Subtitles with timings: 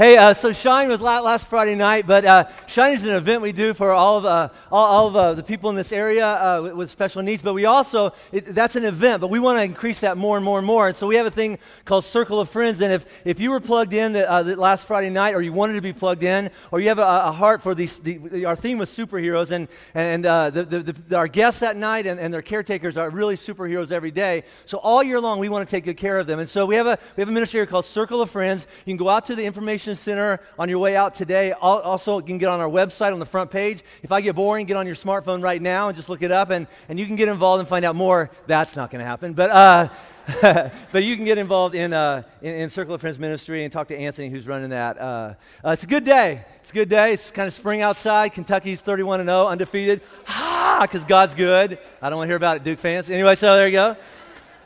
[0.00, 3.52] Hey, uh, so Shine was last Friday night, but uh, Shine is an event we
[3.52, 6.62] do for all of, uh, all, all, of uh, the people in this area uh,
[6.62, 7.42] with, with, special needs.
[7.42, 10.44] But we also, it, that's an event, but we want to increase that more and
[10.44, 10.88] more and more.
[10.88, 12.80] And so we have a thing called Circle of Friends.
[12.80, 15.52] And if, if you were plugged in the, uh, the last Friday night, or you
[15.52, 18.56] wanted to be plugged in, or you have a, a heart for these, the, our
[18.56, 22.96] theme was superheroes, and, and the, the, our guests that night and, and their caretakers
[22.96, 24.44] are really superheroes every day.
[24.64, 26.38] So all year long, we want to take good care of them.
[26.38, 28.66] And so we have a, we have a ministry called Circle of Friends.
[28.86, 31.52] You can go out to the information Center on your way out today.
[31.52, 33.82] Also, you can get on our website on the front page.
[34.02, 36.50] If I get boring, get on your smartphone right now and just look it up,
[36.50, 38.30] and, and you can get involved and find out more.
[38.46, 39.32] That's not going to happen.
[39.32, 39.88] But, uh,
[40.92, 43.88] but you can get involved in, uh, in, in, Circle of Friends Ministry and talk
[43.88, 45.00] to Anthony, who's running that.
[45.00, 45.34] Uh,
[45.64, 46.44] uh, it's a good day.
[46.60, 47.12] It's a good day.
[47.12, 48.30] It's kind of spring outside.
[48.30, 50.02] Kentucky's 31 0, undefeated.
[50.28, 51.78] Ah, because God's good.
[52.02, 53.10] I don't want to hear about it, Duke fans.
[53.10, 53.96] Anyway, so there you go.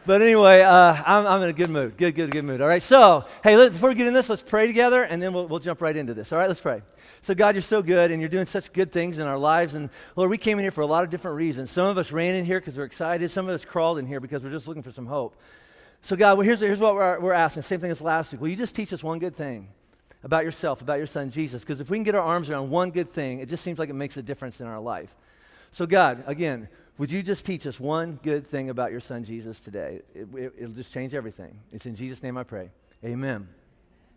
[0.06, 1.96] But anyway, uh, I'm, I'm, in a good mood.
[1.96, 2.60] Good, good, good mood.
[2.60, 2.82] All right.
[2.82, 5.60] So, hey, let, before we get in this, let's pray together, and then we'll, we'll
[5.60, 6.30] jump right into this.
[6.30, 6.82] All right, let's pray.
[7.22, 9.74] So, God, you're so good, and you're doing such good things in our lives.
[9.74, 11.70] And Lord, we came in here for a lot of different reasons.
[11.70, 13.30] Some of us ran in here because we're excited.
[13.30, 15.36] Some of us crawled in here because we're just looking for some hope.
[16.02, 17.62] So, God, well, here's, here's what we're, we're asking.
[17.62, 18.42] Same thing as last week.
[18.42, 19.68] Will you just teach us one good thing
[20.22, 21.62] about yourself, about your son Jesus?
[21.62, 23.88] Because if we can get our arms around one good thing, it just seems like
[23.88, 25.14] it makes a difference in our life.
[25.70, 29.60] So, God, again, would you just teach us one good thing about your son Jesus
[29.60, 30.00] today?
[30.14, 31.58] It, will it, just change everything.
[31.72, 32.70] It's in Jesus' name I pray.
[33.04, 33.48] Amen.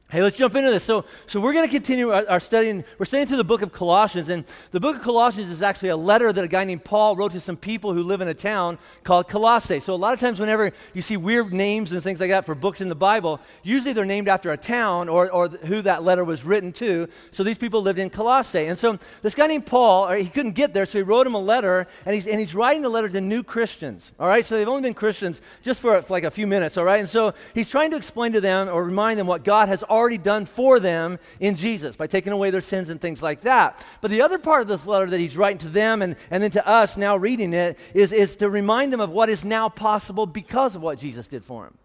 [0.09, 0.85] Hey, let's jump into this.
[0.85, 2.81] So, so we're going to continue our, our study.
[2.97, 4.29] we're studying through the book of Colossians.
[4.29, 7.33] And the book of Colossians is actually a letter that a guy named Paul wrote
[7.33, 9.81] to some people who live in a town called Colossae.
[9.81, 12.55] So, a lot of times, whenever you see weird names and things like that for
[12.55, 16.23] books in the Bible, usually they're named after a town or, or who that letter
[16.23, 17.09] was written to.
[17.31, 18.67] So, these people lived in Colossae.
[18.67, 21.33] And so, this guy named Paul, uh, he couldn't get there, so he wrote him
[21.33, 21.85] a letter.
[22.05, 24.13] And he's, and he's writing a letter to new Christians.
[24.17, 24.45] All right?
[24.45, 26.77] So, they've only been Christians just for, for like a few minutes.
[26.77, 27.01] All right?
[27.01, 29.96] And so, he's trying to explain to them or remind them what God has already
[30.17, 33.83] done for them in Jesus by taking away their sins and things like that.
[34.01, 36.51] But the other part of this letter that he's writing to them and, and then
[36.51, 40.25] to us now reading it is, is to remind them of what is now possible
[40.27, 41.77] because of what Jesus did for them.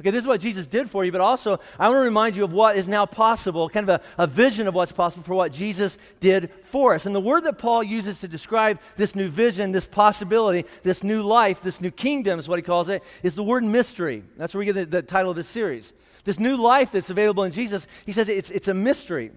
[0.00, 2.44] Okay, this is what Jesus did for you, but also I want to remind you
[2.44, 5.50] of what is now possible, kind of a, a, vision of what's possible for what
[5.50, 7.04] Jesus did for us.
[7.04, 11.22] And the word that Paul uses to describe this new vision, this possibility, this new
[11.22, 14.22] life, this new kingdom is what he calls it, is the word mystery.
[14.36, 15.92] That's where we get the, the title of this series
[16.24, 19.30] this new life that's available in Jesus, he says it's, it's a mystery.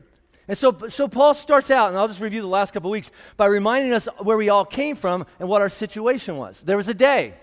[0.47, 3.46] And so, so Paul starts out, and I'll just review the last couple weeks, by
[3.46, 6.62] reminding us where we all came from and what our situation was.
[6.62, 7.36] There was a day,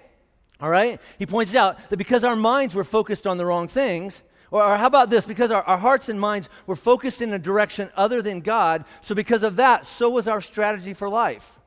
[0.60, 1.00] all right?
[1.18, 4.76] He points out that because our minds were focused on the wrong things, or, or
[4.76, 5.24] how about this?
[5.24, 9.14] Because our, our hearts and minds were focused in a direction other than God, so
[9.14, 11.57] because of that, so was our strategy for life.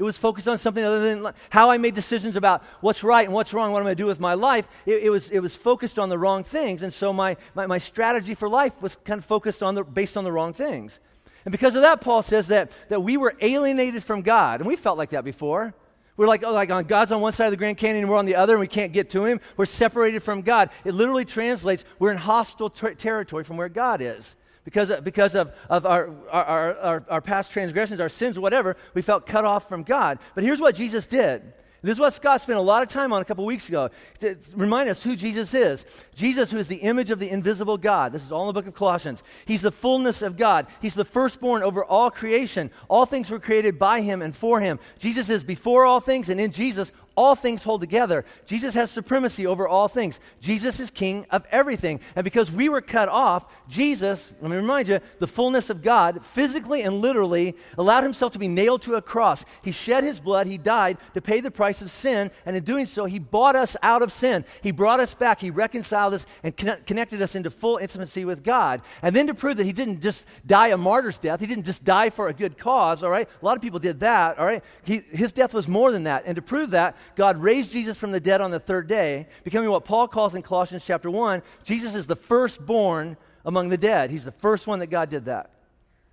[0.00, 3.34] It was focused on something other than how I made decisions about what's right and
[3.34, 4.66] what's wrong, what I'm going to do with my life.
[4.86, 6.80] It, it, was, it was focused on the wrong things.
[6.80, 10.16] And so my, my, my strategy for life was kind of focused on the, based
[10.16, 11.00] on the wrong things.
[11.44, 14.60] And because of that, Paul says that, that we were alienated from God.
[14.60, 15.74] And we felt like that before.
[16.16, 18.24] We're like, oh, like on God's on one side of the Grand Canyon we're on
[18.24, 19.38] the other and we can't get to him.
[19.58, 20.70] We're separated from God.
[20.86, 24.34] It literally translates we're in hostile ter- territory from where God is.
[24.64, 29.26] Because, because of, of our, our, our, our past transgressions, our sins, whatever, we felt
[29.26, 30.18] cut off from God.
[30.34, 31.54] But here's what Jesus did.
[31.82, 33.88] This is what Scott spent a lot of time on a couple weeks ago
[34.18, 35.86] to remind us who Jesus is.
[36.14, 38.12] Jesus, who is the image of the invisible God.
[38.12, 39.22] This is all in the book of Colossians.
[39.46, 40.66] He's the fullness of God.
[40.82, 42.70] He's the firstborn over all creation.
[42.88, 44.78] All things were created by him and for him.
[44.98, 48.24] Jesus is before all things, and in Jesus, all things hold together.
[48.46, 50.18] Jesus has supremacy over all things.
[50.40, 52.00] Jesus is king of everything.
[52.16, 56.24] And because we were cut off, Jesus, let me remind you, the fullness of God,
[56.24, 59.44] physically and literally allowed himself to be nailed to a cross.
[59.62, 62.86] He shed his blood, he died to pay the price of sin, and in doing
[62.86, 64.46] so, he bought us out of sin.
[64.62, 68.80] He brought us back, he reconciled us, and connected us into full intimacy with God.
[69.02, 71.84] And then to prove that he didn't just die a martyr's death, he didn't just
[71.84, 73.28] die for a good cause, all right?
[73.42, 74.64] A lot of people did that, all right?
[74.84, 76.22] He, his death was more than that.
[76.24, 79.70] And to prove that, God raised Jesus from the dead on the third day, becoming
[79.70, 84.10] what Paul calls in Colossians chapter 1, Jesus is the firstborn among the dead.
[84.10, 85.50] He's the first one that God did that.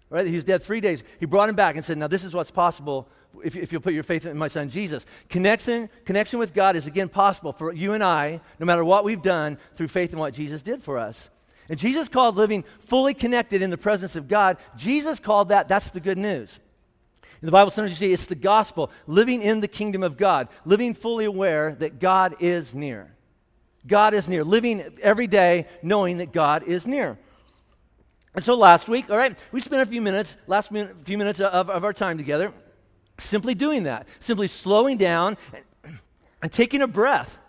[0.10, 0.26] Right?
[0.26, 1.04] He was dead three days.
[1.20, 3.10] He brought him back and said, Now, this is what's possible
[3.44, 5.06] if, if you put your faith in my son Jesus.
[5.30, 9.22] Connection, connection with God is again possible for you and I, no matter what we've
[9.22, 11.30] done, through faith in what Jesus did for us.
[11.70, 15.92] And Jesus called living fully connected in the presence of God, Jesus called that, that's
[15.92, 16.60] the good news.
[17.42, 20.48] In the Bible, sometimes you see it's the gospel, living in the kingdom of God,
[20.66, 23.16] living fully aware that God is near.
[23.86, 27.18] God is near, living every day knowing that God is near.
[28.34, 31.40] And so last week, all right, we spent a few minutes, last minute, few minutes
[31.40, 32.54] of, of our time together,
[33.18, 36.00] simply doing that, simply slowing down and,
[36.42, 37.40] and taking a breath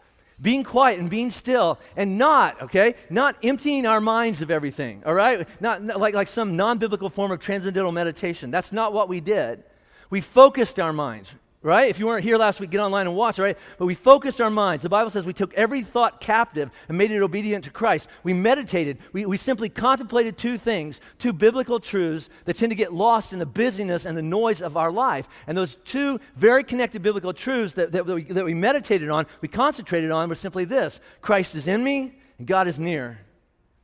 [0.40, 5.14] being quiet and being still and not, okay, not emptying our minds of everything, all
[5.14, 5.49] right?
[5.61, 8.50] Not, not like, like some non biblical form of transcendental meditation.
[8.50, 9.64] That's not what we did.
[10.10, 11.32] We focused our minds,
[11.62, 11.90] right?
[11.90, 13.58] If you weren't here last week, get online and watch, right?
[13.78, 14.82] But we focused our minds.
[14.82, 18.08] The Bible says we took every thought captive and made it obedient to Christ.
[18.22, 18.99] We meditated.
[19.12, 23.38] We, we simply contemplated two things, two biblical truths that tend to get lost in
[23.38, 25.28] the busyness and the noise of our life.
[25.46, 29.49] And those two very connected biblical truths that, that, we, that we meditated on, we
[29.49, 33.19] concentrated on, were simply this Christ is in me and God is near.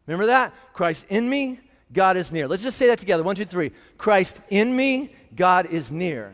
[0.06, 0.54] Remember that?
[0.72, 1.60] Christ in me,
[1.92, 2.48] God is near.
[2.48, 3.22] Let's just say that together.
[3.22, 3.72] One, two, three.
[3.98, 6.32] Christ in me, God is near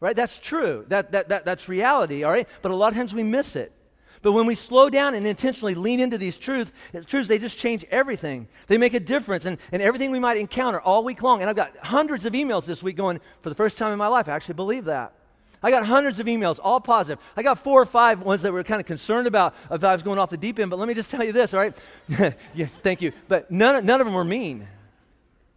[0.00, 0.16] right?
[0.16, 0.84] That's true.
[0.88, 2.48] That, that, that, that's reality, all right?
[2.62, 3.72] But a lot of times we miss it.
[4.22, 6.72] But when we slow down and intentionally lean into these truths,
[7.06, 8.48] truths, they just change everything.
[8.66, 11.40] They make a difference and, and everything we might encounter all week long.
[11.40, 14.08] And I've got hundreds of emails this week going, for the first time in my
[14.08, 15.14] life, I actually believe that.
[15.62, 17.22] I got hundreds of emails, all positive.
[17.36, 20.02] I got four or five ones that were kind of concerned about if I was
[20.02, 20.70] going off the deep end.
[20.70, 21.76] But let me just tell you this, all right?
[22.54, 23.12] yes, thank you.
[23.28, 24.66] But none, none of them were mean.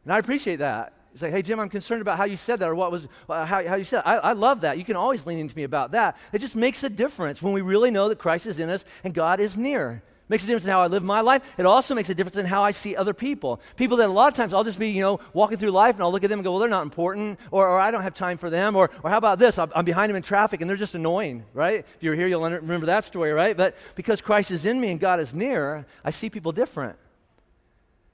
[0.03, 0.93] And I appreciate that.
[1.13, 3.45] He's like, hey, Jim, I'm concerned about how you said that or what was, uh,
[3.45, 4.07] how, how you said it.
[4.07, 4.79] I, I love that.
[4.79, 6.17] You can always lean into me about that.
[6.31, 9.13] It just makes a difference when we really know that Christ is in us and
[9.13, 10.01] God is near.
[10.01, 11.43] It makes a difference in how I live my life.
[11.59, 13.61] It also makes a difference in how I see other people.
[13.75, 16.03] People that a lot of times I'll just be, you know, walking through life and
[16.03, 18.15] I'll look at them and go, well, they're not important, or, or I don't have
[18.15, 19.59] time for them, or, or how about this?
[19.59, 21.85] I'm, I'm behind them in traffic and they're just annoying, right?
[21.95, 23.55] If you're here, you'll remember that story, right?
[23.55, 26.97] But because Christ is in me and God is near, I see people different.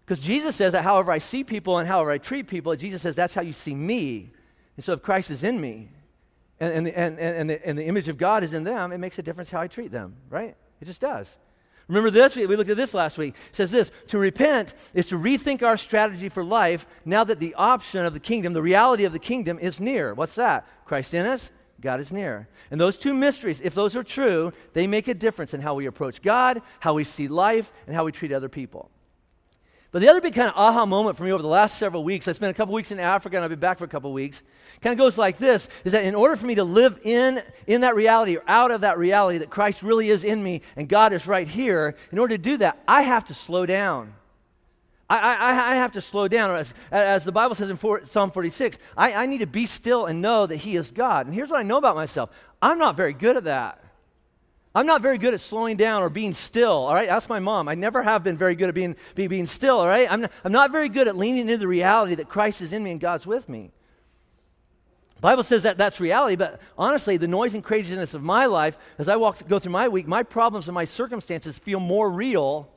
[0.10, 3.14] Because Jesus says that however I see people and however I treat people, Jesus says
[3.14, 4.32] that's how you see me.
[4.76, 5.90] And so if Christ is in me
[6.60, 9.20] and, and, and, and, the, and the image of God is in them, it makes
[9.20, 10.56] a difference how I treat them, right?
[10.82, 11.38] It just does.
[11.88, 12.36] Remember this?
[12.36, 13.36] We, we looked at this last week.
[13.52, 17.54] It says this To repent is to rethink our strategy for life now that the
[17.54, 20.16] option of the kingdom, the reality of the kingdom, is near.
[20.16, 20.66] What's that?
[20.86, 21.52] Christ in us,
[21.82, 22.48] God is near.
[22.72, 25.86] And those two mysteries, if those are true, they make a difference in how we
[25.86, 28.90] approach God, how we see life, and how we treat other people.
[29.92, 32.28] But the other big kind of aha moment for me over the last several weeks,
[32.28, 34.44] I spent a couple weeks in Africa and I've been back for a couple weeks,
[34.82, 37.82] kind of goes like this is that in order for me to live in, in
[37.82, 41.12] that reality or out of that reality that Christ really is in me and God
[41.12, 44.14] is right here, in order to do that, I have to slow down.
[45.10, 46.56] I, I, I have to slow down.
[46.56, 50.06] As, as the Bible says in four, Psalm 46, I, I need to be still
[50.06, 51.26] and know that He is God.
[51.26, 52.30] And here's what I know about myself
[52.62, 53.84] I'm not very good at that.
[54.80, 57.10] I'm not very good at slowing down or being still, all right?
[57.10, 57.68] Ask my mom.
[57.68, 60.10] I never have been very good at being, being, still, all right?
[60.10, 62.82] I'm not, I'm not very good at leaning into the reality that Christ is in
[62.82, 63.72] me and God's with me.
[65.16, 68.78] The Bible says that that's reality, but honestly, the noise and craziness of my life,
[68.98, 72.72] as I walk, go through my week, my problems and my circumstances feel more real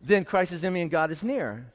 [0.00, 1.72] than Christ is in me and God is near.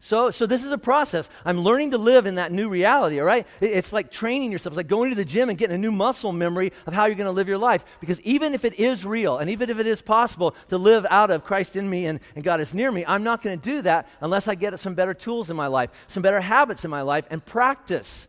[0.00, 1.28] So, so this is a process.
[1.44, 3.46] I'm learning to live in that new reality, all right?
[3.60, 4.72] It's like training yourself.
[4.72, 7.16] It's like going to the gym and getting a new muscle memory of how you're
[7.16, 7.84] going to live your life.
[7.98, 11.32] Because even if it is real, and even if it is possible to live out
[11.32, 13.82] of Christ in me and, and God is near me, I'm not going to do
[13.82, 17.02] that unless I get some better tools in my life, some better habits in my
[17.02, 18.28] life, and practice.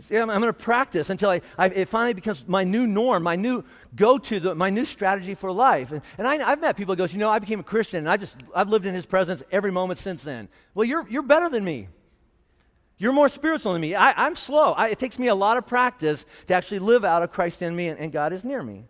[0.00, 3.22] See, I'm, I'm going to practice until I, I, it finally becomes my new norm,
[3.22, 3.64] my new
[3.94, 5.92] go-to, my new strategy for life.
[5.92, 8.08] And, and I, have met people who goes, you know, I became a Christian and
[8.08, 10.48] I just, I've lived in his presence every moment since then.
[10.74, 11.88] Well, you're, you're better than me.
[12.98, 13.94] You're more spiritual than me.
[13.94, 14.72] I, am slow.
[14.72, 17.74] I, it takes me a lot of practice to actually live out of Christ in
[17.76, 18.86] me and, and God is near me.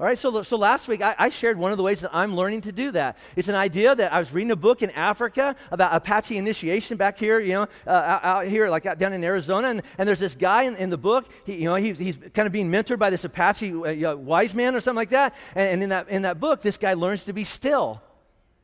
[0.00, 2.34] All right, so, so last week I, I, shared one of the ways that I'm
[2.34, 3.18] learning to do that.
[3.36, 7.18] It's an idea that I was reading a book in Africa about Apache initiation back
[7.18, 9.68] here, you know, uh, out, here, like out down in Arizona.
[9.68, 12.46] And, and there's this guy in, in the book, he, you know, he, he's kind
[12.46, 15.34] of being mentored by this Apache uh, wise man or something like that.
[15.54, 18.00] And, and, in, that, in that book, this guy learns to be still.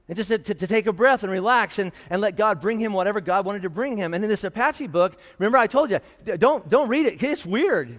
[0.09, 2.81] And just to, to, to, take a breath and relax and, and let God bring
[2.81, 4.15] him whatever God wanted to bring him.
[4.15, 5.99] And in this Apache book, remember I told you,
[6.39, 7.23] don't, don't read it.
[7.23, 7.95] It's weird.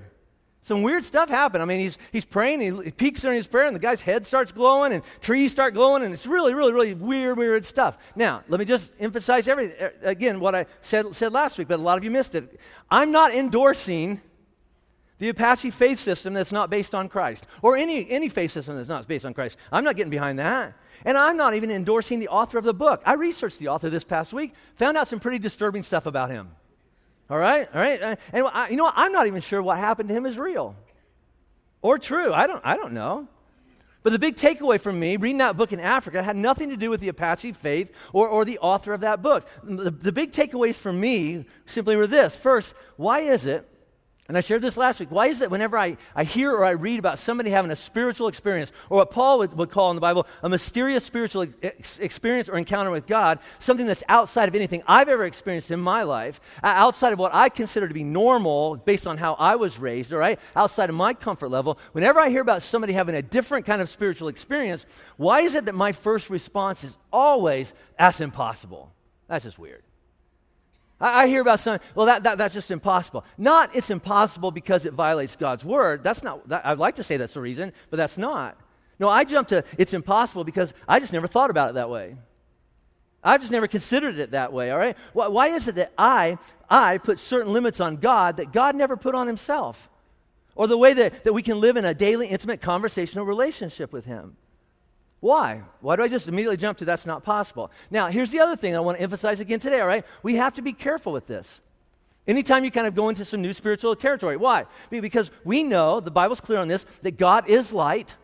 [0.68, 1.64] Some weird stuff happened.
[1.64, 4.28] I mean, he's, he's praying, he, he peeks during his prayer, and the guy's head
[4.28, 7.98] starts glowing, and trees start glowing, and it's really, really, really weird, weird stuff.
[8.18, 11.80] Now, let me just emphasize every, uh, again what I said, said last week, but
[11.80, 12.60] a lot of you missed it.
[12.92, 14.20] I'm not endorsing
[15.20, 18.90] the Apache faith system that's not based on Christ, or any, any faith system that's
[18.90, 19.58] not based on Christ.
[19.72, 20.74] I'm not getting behind that.
[21.06, 23.02] And I'm not even endorsing the author of the book.
[23.06, 26.57] I researched the author this past week, found out some pretty disturbing stuff about him.
[27.30, 27.68] All right?
[27.74, 28.02] All right?
[28.02, 28.94] Uh, and I, you know what?
[28.96, 30.76] I'm not even sure what happened to him is real
[31.82, 32.34] or true.
[32.34, 33.28] I don't, I don't know.
[34.04, 36.90] But the big takeaway from me reading that book in Africa had nothing to do
[36.90, 39.48] with the Apache faith or, or the author of that book.
[39.64, 42.36] The, the big takeaways for me simply were this.
[42.36, 43.68] First, why is it
[44.28, 45.10] And I shared this last week.
[45.10, 48.28] Why is it whenever I, I hear or I read about somebody having a spiritual
[48.28, 52.50] experience, or what Paul would, would call in the Bible a mysterious spiritual ex- experience
[52.50, 56.42] or encounter with God, something that's outside of anything I've ever experienced in my life,
[56.62, 60.20] outside of what I consider to be normal based on how I was raised, all
[60.20, 63.82] right, outside of my comfort level, whenever I hear about somebody having a different kind
[63.82, 68.92] of spiritual experience, why is it that my first response is always, that's impossible?
[69.30, 69.84] That's just weird.
[71.00, 73.24] I, I hear about some, well, that, that, that's just impossible.
[73.38, 76.04] Not it's impossible because it violates God's word.
[76.04, 78.58] That's not, that, I'd like to say that's the reason, but that's not.
[79.00, 82.18] No, I jump to it's impossible because I just never thought about it that way.
[83.24, 84.96] I've just never considered it that way, all right?
[85.14, 86.38] Why, why is it that I,
[86.70, 89.90] I put certain limits on God that God never put on himself?
[90.56, 94.06] Or the way that, that we can live in a daily, intimate, conversational relationship with
[94.06, 94.38] him?
[95.20, 95.64] Why?
[95.82, 97.72] Why do I just immediately jump to that's not possible?
[97.90, 100.06] Now, here's the other thing I want to emphasize again today, all right?
[100.22, 101.60] We have to be careful with this.
[102.28, 104.38] Anytime you kind of go into some new spiritual territory.
[104.38, 104.66] Why?
[104.90, 108.16] Because we know, the Bible's clear on this, that God is light,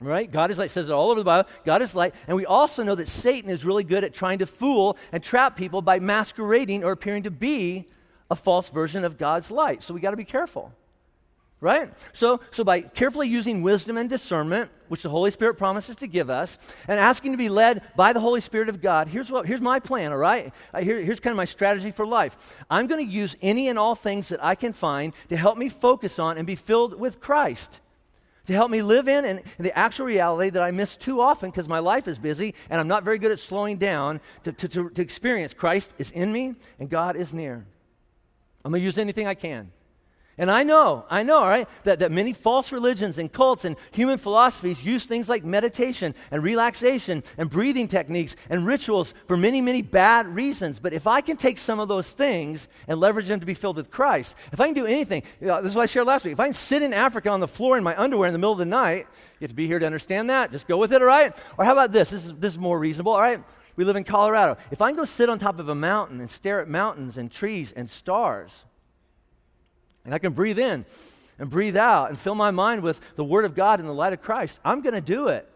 [0.00, 0.30] right?
[0.30, 1.48] God is light, says it all over the Bible.
[1.64, 2.14] God is light.
[2.26, 5.56] And we also know that Satan is really good at trying to fool and trap
[5.56, 7.86] people by masquerading or appearing to be
[8.30, 9.82] a false version of God's light.
[9.82, 10.72] So we got to be careful
[11.60, 11.92] right?
[12.12, 16.30] So, so by carefully using wisdom and discernment, which the Holy Spirit promises to give
[16.30, 16.56] us,
[16.88, 19.78] and asking to be led by the Holy Spirit of God, here's, what, here's my
[19.78, 20.52] plan, all right?
[20.72, 22.56] Uh, here, here's kind of my strategy for life.
[22.70, 25.68] I'm going to use any and all things that I can find to help me
[25.68, 27.80] focus on and be filled with Christ.
[28.46, 31.68] To help me live in, and, the actual reality that I miss too often because
[31.68, 34.90] my life is busy and I'm not very good at slowing down to, to, to,
[34.90, 37.66] to experience Christ is in me and God is near.
[38.64, 39.70] I'm going to use anything I can.
[40.40, 44.16] And I know, I know, right, that, that many false religions and cults and human
[44.16, 49.82] philosophies use things like meditation and relaxation and breathing techniques and rituals for many, many
[49.82, 50.78] bad reasons.
[50.78, 53.76] But if I can take some of those things and leverage them to be filled
[53.76, 56.24] with Christ, if I can do anything, you know, this is what I shared last
[56.24, 56.32] week.
[56.32, 58.52] If I can sit in Africa on the floor in my underwear in the middle
[58.52, 59.06] of the night,
[59.40, 60.52] you have to be here to understand that.
[60.52, 61.36] Just go with it, all right?
[61.58, 62.08] Or how about this?
[62.08, 63.44] This is, this is more reasonable, all right?
[63.76, 64.56] We live in Colorado.
[64.70, 67.30] If I can go sit on top of a mountain and stare at mountains and
[67.30, 68.64] trees and stars,
[70.04, 70.84] and I can breathe in
[71.38, 74.12] and breathe out and fill my mind with the Word of God and the light
[74.12, 75.48] of Christ, I'm going to do it.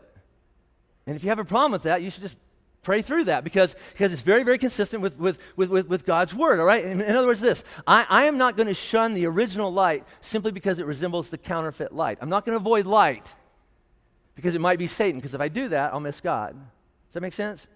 [1.06, 2.38] And if you have a problem with that, you should just
[2.82, 6.60] pray through that because, because it's very, very consistent with, with, with, with, God's Word,
[6.60, 6.84] all right?
[6.84, 10.04] In, in other words, this I, I am not going to shun the original light
[10.20, 12.18] simply because it resembles the counterfeit light.
[12.20, 13.34] I'm not going to avoid light
[14.34, 16.54] because it might be Satan, because if I do that, I'll miss God.
[16.54, 17.66] Does that make sense?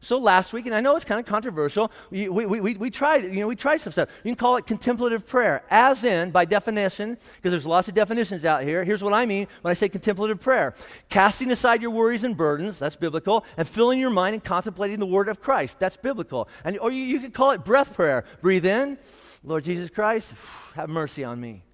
[0.00, 3.24] So last week, and I know it's kind of controversial, we, we, we, we tried,
[3.24, 4.08] you know, we tried some stuff.
[4.22, 8.44] You can call it contemplative prayer, as in, by definition, because there's lots of definitions
[8.44, 8.84] out here.
[8.84, 10.74] Here's what I mean when I say contemplative prayer.
[11.08, 15.06] Casting aside your worries and burdens, that's biblical, and filling your mind and contemplating the
[15.06, 16.48] word of Christ, that's biblical.
[16.64, 18.24] And, or you, you could call it breath prayer.
[18.40, 18.98] Breathe in,
[19.42, 20.32] Lord Jesus Christ,
[20.74, 21.64] have mercy on me.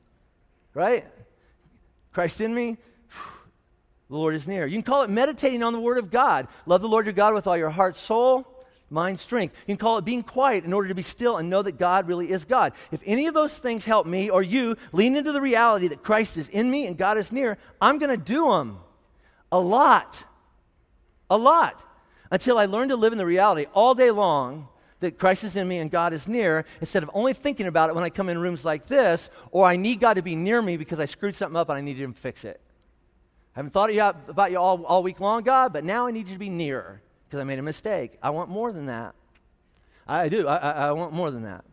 [0.73, 1.05] Right?
[2.15, 2.79] Christ in me,
[4.09, 4.67] the Lord is near.
[4.67, 6.49] You can call it meditating on the Word of God.
[6.67, 8.47] Love the Lord your God with all your heart, soul,
[8.91, 9.55] mind, strength.
[9.67, 12.07] You can call it being quiet in order to be still and know that God
[12.07, 12.75] really is God.
[12.93, 16.37] If any of those things help me or you lean into the reality that Christ
[16.37, 18.79] is in me and God is near, I'm going to do them
[19.51, 20.25] a lot.
[21.31, 21.83] A lot.
[22.31, 24.69] Until I learn to live in the reality all day long
[25.01, 27.95] that Christ is in me and God is near, instead of only thinking about it
[27.95, 30.77] when I come in rooms like this, or I need God to be near me
[30.77, 32.61] because I screwed something up and I need Him to fix it.
[33.55, 33.91] I haven't thought
[34.29, 37.01] about you all, all week long, God, but now I need you to be nearer
[37.27, 38.19] because I made a mistake.
[38.23, 39.15] I want more than that.
[40.07, 40.49] I do.
[40.49, 41.65] I, I, I want more than that.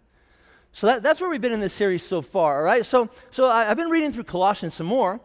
[0.71, 2.85] So that, that's where we've been in this series so far, all right?
[2.85, 5.19] So, so I, have been reading through Colossians some more.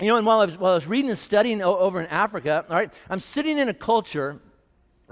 [0.00, 2.06] You know, and while I was, while I was reading and studying o- over in
[2.06, 4.40] Africa, all right, I'm sitting in a culture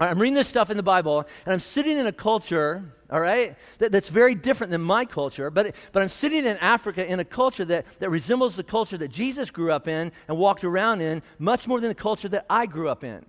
[0.01, 3.57] I'm reading this stuff in the Bible, and I'm sitting in a culture, all right,
[3.79, 7.25] that, that's very different than my culture, but, but I'm sitting in Africa in a
[7.25, 11.21] culture that, that resembles the culture that Jesus grew up in and walked around in
[11.37, 13.25] much more than the culture that I grew up in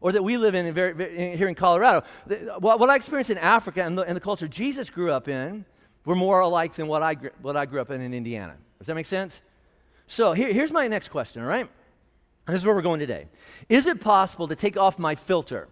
[0.00, 2.04] or that we live in, in, very, in here in Colorado.
[2.58, 5.64] what, what, I experienced in Africa and the, and the, culture Jesus grew up in
[6.04, 8.56] were more alike than what I, what I grew up in in Indiana.
[8.78, 9.40] Does that make sense?
[10.06, 11.70] So here, here's my next question, all right?
[12.46, 13.28] This is where we're going today.
[13.68, 15.68] Is it possible to take off my filter?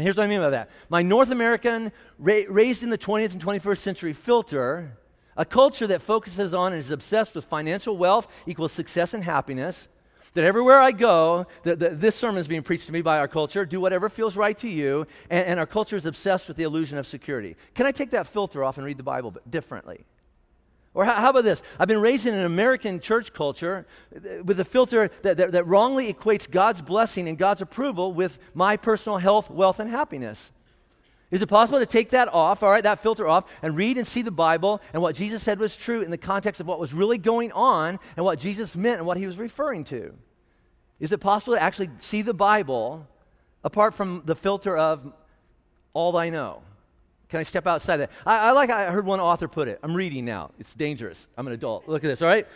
[0.00, 0.70] And here's what I mean by that.
[0.88, 4.96] My North American, ra- raised in the 20th and 21st century filter,
[5.36, 9.88] a culture that focuses on and is obsessed with financial wealth equals success and happiness,
[10.32, 13.28] that everywhere I go, that, that this sermon is being preached to me by our
[13.28, 16.62] culture, do whatever feels right to you, and, and our culture is obsessed with the
[16.62, 17.54] illusion of security.
[17.74, 20.06] Can I take that filter off and read the Bible differently?
[20.92, 21.62] Or how, about this?
[21.78, 23.86] I've been raised in an American church culture
[24.44, 28.76] with a filter that, that, that, wrongly equates God's blessing and God's approval with my
[28.76, 30.50] personal health, wealth, and happiness.
[31.30, 34.06] Is it possible to take that off, all right, that filter off, and read and
[34.06, 36.92] see the Bible and what Jesus said was true in the context of what was
[36.92, 40.12] really going on and what Jesus meant and what he was referring to?
[40.98, 43.06] Is it possible to actually see the Bible
[43.62, 45.12] apart from the filter of
[45.92, 46.62] all I know?
[47.30, 48.10] Can I step outside that?
[48.26, 49.78] I, I like I heard one author put it.
[49.82, 50.50] I'm reading now.
[50.58, 51.28] It's dangerous.
[51.38, 51.88] I'm an adult.
[51.88, 52.46] Look at this, all right?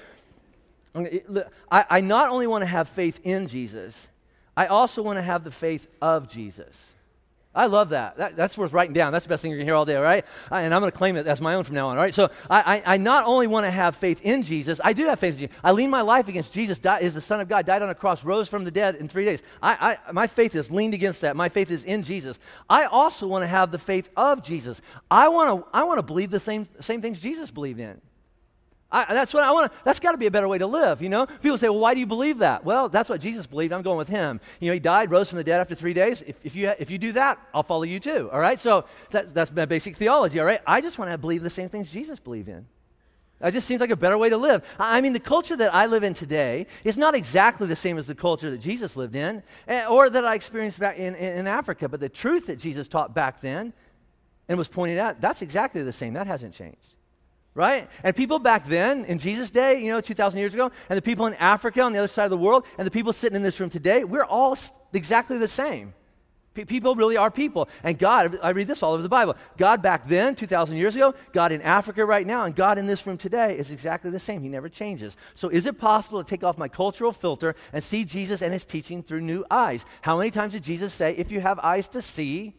[1.70, 4.08] I, I not only want to have faith in Jesus,
[4.56, 6.90] I also want to have the faith of Jesus.
[7.54, 8.16] I love that.
[8.16, 8.36] that.
[8.36, 9.12] That's worth writing down.
[9.12, 10.24] That's the best thing you're going to hear all day, all right?
[10.50, 12.14] I, and I'm going to claim it as my own from now on, all right?
[12.14, 15.20] So I, I, I, not only want to have faith in Jesus, I do have
[15.20, 15.56] faith in Jesus.
[15.62, 18.24] I lean my life against Jesus, is the Son of God, died on a cross,
[18.24, 19.42] rose from the dead in three days.
[19.62, 21.36] I, I, my faith is leaned against that.
[21.36, 22.38] My faith is in Jesus.
[22.68, 24.80] I also want to have the faith of Jesus.
[25.10, 28.00] I want to, I want to believe the same, same things Jesus believed in.
[28.94, 29.72] I, that's what I want.
[29.72, 31.02] To, that's got to be a better way to live.
[31.02, 33.72] You know, people say, "Well, why do you believe that?" Well, that's what Jesus believed.
[33.72, 34.40] I'm going with him.
[34.60, 36.22] You know, he died, rose from the dead after three days.
[36.22, 38.30] If, if you if you do that, I'll follow you too.
[38.32, 38.58] All right.
[38.58, 40.38] So that, that's my basic theology.
[40.38, 40.60] All right.
[40.64, 42.66] I just want to believe the same things Jesus believed in.
[43.42, 44.62] It just seems like a better way to live.
[44.78, 48.06] I mean, the culture that I live in today is not exactly the same as
[48.06, 51.46] the culture that Jesus lived in eh, or that I experienced back in, in, in
[51.48, 51.88] Africa.
[51.88, 53.72] But the truth that Jesus taught back then
[54.48, 56.14] and was pointed out, that's exactly the same.
[56.14, 56.93] That hasn't changed
[57.54, 57.88] right?
[58.02, 61.26] And people back then, in Jesus' day, you know, 2,000 years ago, and the people
[61.26, 63.60] in Africa on the other side of the world, and the people sitting in this
[63.60, 64.56] room today, we're all
[64.92, 65.94] exactly the same.
[66.54, 67.68] People really are people.
[67.82, 69.34] And God, I read this all over the Bible.
[69.56, 73.04] God back then, 2,000 years ago, God in Africa right now, and God in this
[73.06, 74.42] room today is exactly the same.
[74.42, 75.16] He never changes.
[75.34, 78.64] So is it possible to take off my cultural filter and see Jesus and his
[78.64, 79.84] teaching through new eyes?
[80.02, 82.54] How many times did Jesus say, if you have eyes to see,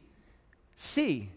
[0.76, 1.30] see?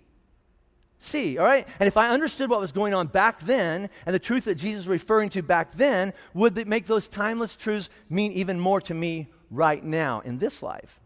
[0.99, 1.67] See, all right?
[1.81, 4.87] And if I understood what was going on back then and the truth that Jesus
[4.87, 8.95] was referring to back then, would it make those timeless truths mean even more to
[8.95, 11.01] me right now in this life?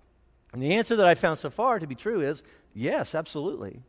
[0.52, 2.42] And the answer that I found so far to be true is
[2.75, 3.80] yes, absolutely.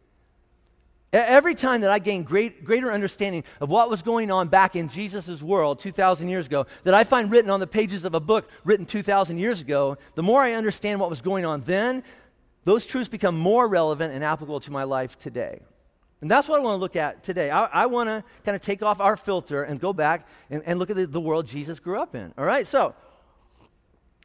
[1.12, 4.90] Every time that I gain great, greater understanding of what was going on back in
[4.90, 8.50] Jesus' world 2,000 years ago, that I find written on the pages of a book
[8.64, 12.04] written 2,000 years ago, the more I understand what was going on then,
[12.66, 15.60] those truths become more relevant and applicable to my life today.
[16.24, 17.52] And that's what I want to look at today.
[17.52, 20.80] I, I want to kind of take off our filter and go back and, and
[20.80, 22.34] look at the, the, world Jesus grew up in.
[22.38, 22.66] All right?
[22.66, 22.96] So,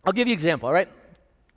[0.05, 0.88] I'll give you an example, all right?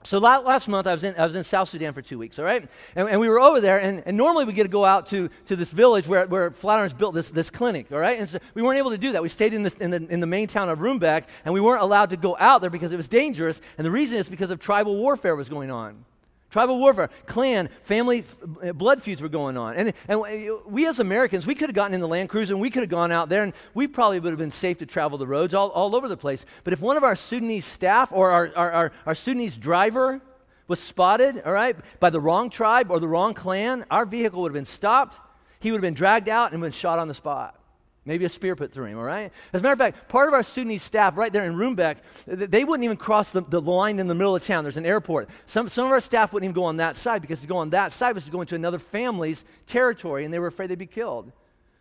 [0.02, 2.44] So last month I was in, I was in South Sudan for two weeks, all
[2.44, 2.68] right?
[2.96, 5.30] And, and we were over there, and, and, normally we get to go out to,
[5.46, 8.18] to this village where, where Flatirons built this, this clinic, all right?
[8.18, 9.22] And so we weren't able to do that.
[9.22, 11.82] We stayed in, this, in, the, in the main town of Rumbek, and we weren't
[11.82, 13.60] allowed to go out there because it was dangerous.
[13.78, 16.04] And the reason is because of tribal warfare was going on.
[16.52, 18.24] Tribal warfare, clan, family,
[18.62, 19.74] uh, blood feuds were going on.
[19.74, 20.20] And, and
[20.66, 22.90] we as Americans, we could have gotten in the Land Cruiser and we could have
[22.90, 25.70] gone out there and we probably would have been safe to travel the roads all,
[25.70, 26.44] all over the place.
[26.62, 30.20] But if one of our Sudanese staff or our, our, our, our Sudanese driver
[30.68, 34.50] was spotted, all right, by the wrong tribe or the wrong clan, our vehicle would
[34.50, 35.18] have been stopped.
[35.58, 37.58] He would have been dragged out and been shot on the spot.
[38.04, 39.30] Maybe a spear put through him, all right?
[39.52, 42.64] As a matter of fact, part of our Sudanese staff right there in Rumbek, they
[42.64, 44.64] wouldn't even cross the, the line in the middle of town.
[44.64, 45.28] There's an airport.
[45.46, 47.70] Some, some of our staff wouldn't even go on that side because to go on
[47.70, 50.86] that side was to go into another family's territory and they were afraid they'd be
[50.86, 51.30] killed.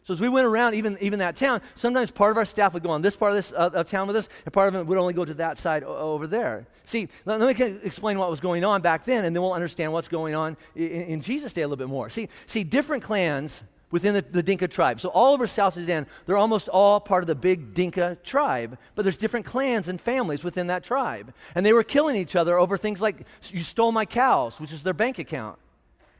[0.03, 2.83] So as we went around even, even that town, sometimes part of our staff would
[2.83, 4.87] go on this part of this uh, of town with us, and part of it
[4.87, 6.65] would only go to that side o- over there.
[6.85, 9.93] See, let, let, me explain what was going on back then, and then we'll understand
[9.93, 12.09] what's going on in, in Jesus' day a little bit more.
[12.09, 14.99] See, see, different clans within the, the, Dinka tribe.
[14.99, 19.03] So all over South Sudan, they're almost all part of the big Dinka tribe, but
[19.03, 21.33] there's different clans and families within that tribe.
[21.53, 23.17] And they were killing each other over things like,
[23.49, 25.59] you stole my cows, which is their bank account.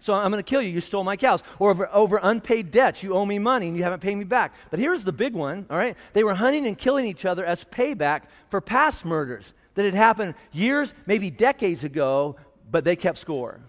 [0.02, 0.70] So I'm going to kill you.
[0.70, 1.44] You stole my cows.
[1.60, 3.04] Or over, over unpaid debts.
[3.04, 4.54] You owe me money and you haven't paid me back.
[4.72, 5.96] But here's the big one, all right?
[6.14, 10.34] They were hunting and killing each other as payback for past murders that had happened
[10.52, 12.36] years, maybe decades ago,
[12.70, 13.62] but they kept score.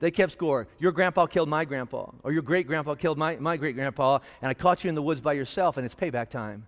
[0.00, 0.66] They kept score.
[0.78, 4.48] Your grandpa killed my grandpa, or your great grandpa killed my, my great grandpa, and
[4.48, 6.66] I caught you in the woods by yourself, and it's payback time.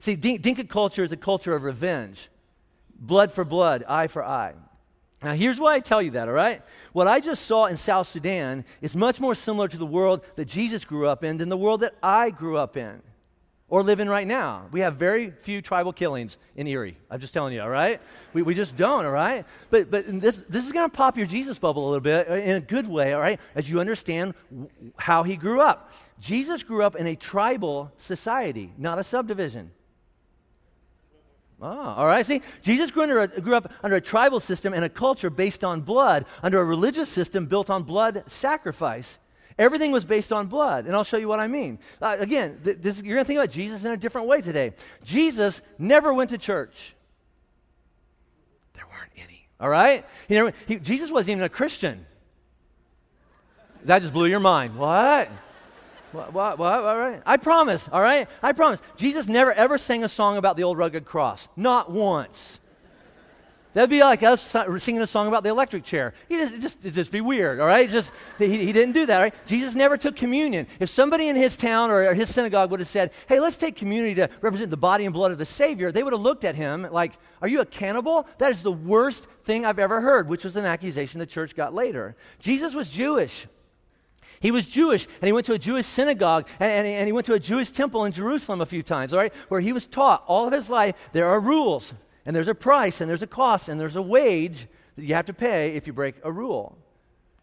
[0.00, 2.28] See, Dinka culture is a culture of revenge
[3.00, 4.54] blood for blood, eye for eye.
[5.22, 6.62] Now, here's why I tell you that, all right?
[6.92, 10.44] What I just saw in South Sudan is much more similar to the world that
[10.44, 13.02] Jesus grew up in than the world that I grew up in
[13.70, 14.66] or live in right now.
[14.72, 16.96] We have very few tribal killings in Erie.
[17.10, 18.00] I'm just telling you, all right?
[18.32, 19.44] We, we just don't, all right?
[19.70, 22.34] But, but this, this is going to pop your Jesus bubble a little bit uh,
[22.34, 24.34] in a good way, all right, as you understand
[24.96, 25.92] how he grew up.
[26.18, 29.70] Jesus grew up in a tribal society, not a subdivision.
[31.60, 32.24] Ah, all right.
[32.24, 35.64] See, Jesus grew, under a, grew up under a tribal system and a culture based
[35.64, 39.18] on blood, under a religious system built on blood sacrifice.
[39.58, 41.80] Everything was based on blood, and I'll show you what I mean.
[42.00, 44.72] Uh, again, th- this, you're going to think about Jesus in a different way today.
[45.02, 46.94] Jesus never went to church.
[48.74, 49.48] There weren't any.
[49.58, 50.06] All right?
[50.28, 52.06] He never, he, Jesus wasn't even a Christian.
[53.84, 54.76] That just blew your mind.
[54.76, 55.28] What?
[56.12, 57.20] What, what, what, all right.
[57.26, 58.28] I promise, all right?
[58.42, 58.80] I promise.
[58.96, 61.48] Jesus never ever sang a song about the old rugged cross.
[61.56, 62.60] Not once.
[63.78, 66.12] That'd be like us singing a song about the electric chair.
[66.28, 67.88] He just, just, just be weird, all right?
[67.88, 69.34] just, he, he didn't do that, right?
[69.46, 70.66] Jesus never took communion.
[70.80, 74.16] If somebody in his town or his synagogue would have said, hey, let's take community
[74.16, 76.88] to represent the body and blood of the Savior, they would have looked at him
[76.90, 78.26] like, are you a cannibal?
[78.38, 81.72] That is the worst thing I've ever heard, which was an accusation the church got
[81.72, 82.16] later.
[82.40, 83.46] Jesus was Jewish.
[84.40, 87.34] He was Jewish, and he went to a Jewish synagogue, and, and, he went to
[87.34, 90.48] a Jewish temple in Jerusalem a few times, all right, where he was taught all
[90.48, 91.94] of his life there are rules
[92.28, 95.24] and there's a price and there's a cost and there's a wage that you have
[95.24, 96.76] to pay if you break a rule.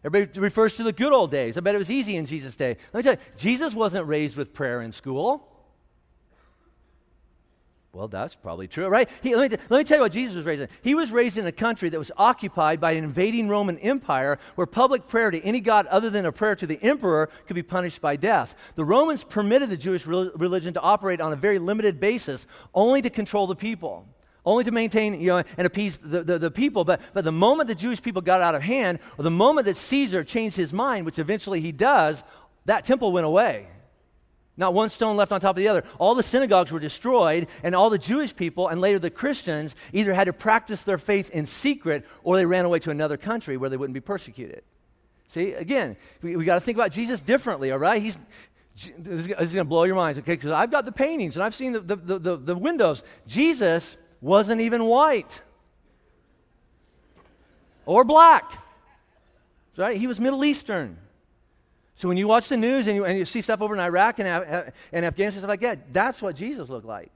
[0.04, 1.58] Everybody refers to the good old days.
[1.58, 2.76] I bet it was easy in Jesus' day.
[2.92, 5.48] Let me tell you, Jesus wasn't raised with prayer in school.
[7.92, 9.10] Well, that's probably true, right?
[9.24, 10.68] He, let, me, let me tell you what Jesus was raised in.
[10.82, 14.68] He was raised in a country that was occupied by an invading Roman Empire where
[14.68, 18.00] public prayer to any god other than a prayer to the emperor could be punished
[18.00, 18.54] by death.
[18.76, 23.10] The Romans permitted the Jewish religion to operate on a very limited basis, only to
[23.10, 24.06] control the people
[24.46, 26.84] only to maintain you know, and appease the, the, the, people.
[26.84, 29.76] But, but the moment the Jewish people got out of hand, or the moment that
[29.76, 32.22] Caesar changed his mind, which eventually he does,
[32.64, 33.66] that temple went away.
[34.56, 35.84] Not one stone left on top of the other.
[35.98, 40.14] All the synagogues were destroyed, and all the Jewish people and later the Christians either
[40.14, 43.68] had to practice their faith in secret or they ran away to another country where
[43.68, 44.62] they wouldn't be persecuted.
[45.28, 48.00] See, again, we, we got to think about Jesus differently, all right?
[48.00, 48.16] He's,
[48.96, 50.32] this is, going to blow your minds, okay?
[50.32, 53.02] Because I've got the paintings and I've seen the, the, the, the windows.
[53.26, 55.42] Jesus wasn't even white
[57.84, 58.62] or black.
[59.76, 59.96] Right?
[59.96, 60.96] He was Middle Eastern.
[61.96, 64.18] So when you watch the news and you, and you see stuff over in Iraq
[64.18, 64.28] and,
[64.92, 67.10] and Afghanistan, stuff like that, that's what Jesus looked like.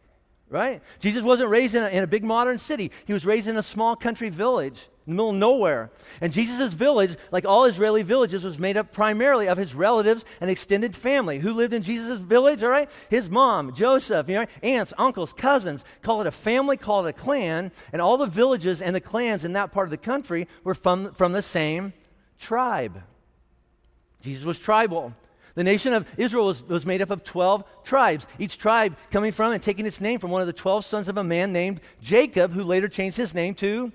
[0.51, 0.83] Right?
[0.99, 3.63] Jesus wasn't raised in a, in a big modern city, he was raised in a
[3.63, 5.91] small country village in the middle of nowhere.
[6.21, 10.51] And Jesus' village, like all Israeli villages, was made up primarily of his relatives and
[10.51, 11.39] extended family.
[11.39, 12.63] Who lived in Jesus' village?
[12.63, 12.91] All right?
[13.09, 15.85] His mom, Joseph, you know, aunts, uncles, cousins.
[16.03, 17.73] Call it a family, call it a clan.
[17.93, 21.13] And all the villages and the clans in that part of the country were from,
[21.15, 21.93] from the same
[22.39, 23.03] tribe.
[24.21, 25.15] Jesus was tribal.
[25.61, 29.53] The nation of Israel was, was, made up of 12 tribes, each tribe coming from
[29.53, 32.53] and taking its name from one of the 12 sons of a man named Jacob,
[32.55, 33.93] who later changed his name to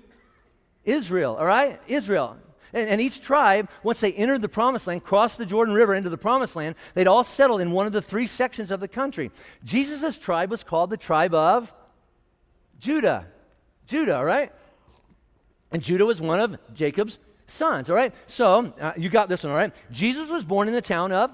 [0.84, 1.80] Israel, all right?
[1.88, 2.36] Israel.
[2.72, 6.08] And, and, each tribe, once they entered the promised land, crossed the Jordan River into
[6.08, 9.32] the promised land, they'd all settled in one of the three sections of the country.
[9.64, 11.74] Jesus' tribe was called the tribe of
[12.78, 13.26] Judah.
[13.88, 14.52] Judah, all right?
[15.72, 18.14] And Judah was one of Jacob's sons, all right?
[18.28, 19.74] So, uh, you got this one, all right?
[19.90, 21.32] Jesus was born in the town of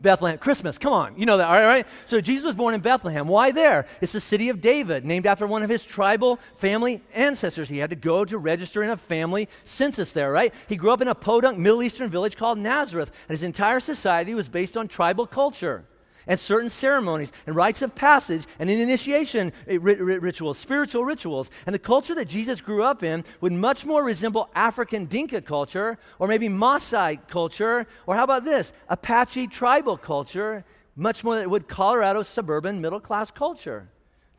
[0.00, 0.38] Bethlehem.
[0.38, 1.18] Christmas, come on.
[1.18, 1.86] You know that, all right?
[2.04, 3.28] So Jesus was born in Bethlehem.
[3.28, 3.86] Why there?
[4.00, 7.68] It's the city of David, named after one of his tribal family ancestors.
[7.68, 10.52] He had to go to register in a family census there, right?
[10.68, 14.34] He grew up in a podunk Middle Eastern village called Nazareth, and his entire society
[14.34, 15.84] was based on tribal culture
[16.26, 21.50] and certain ceremonies and rites of passage and initiation eh, rituals, spiritual rituals.
[21.66, 25.98] And the culture that Jesus grew up in would much more resemble African Dinka culture
[26.18, 28.72] or maybe Maasai culture, or how about this?
[28.88, 30.64] Apache tribal culture,
[30.96, 33.88] much more than it would Colorado suburban middle class culture.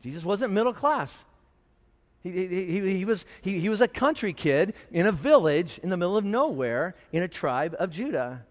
[0.02, 1.24] Jesus wasn't middle class.
[2.22, 5.96] He, he, he, was, he, he was a country kid in a village in the
[5.96, 8.44] middle of nowhere in a tribe of Judah.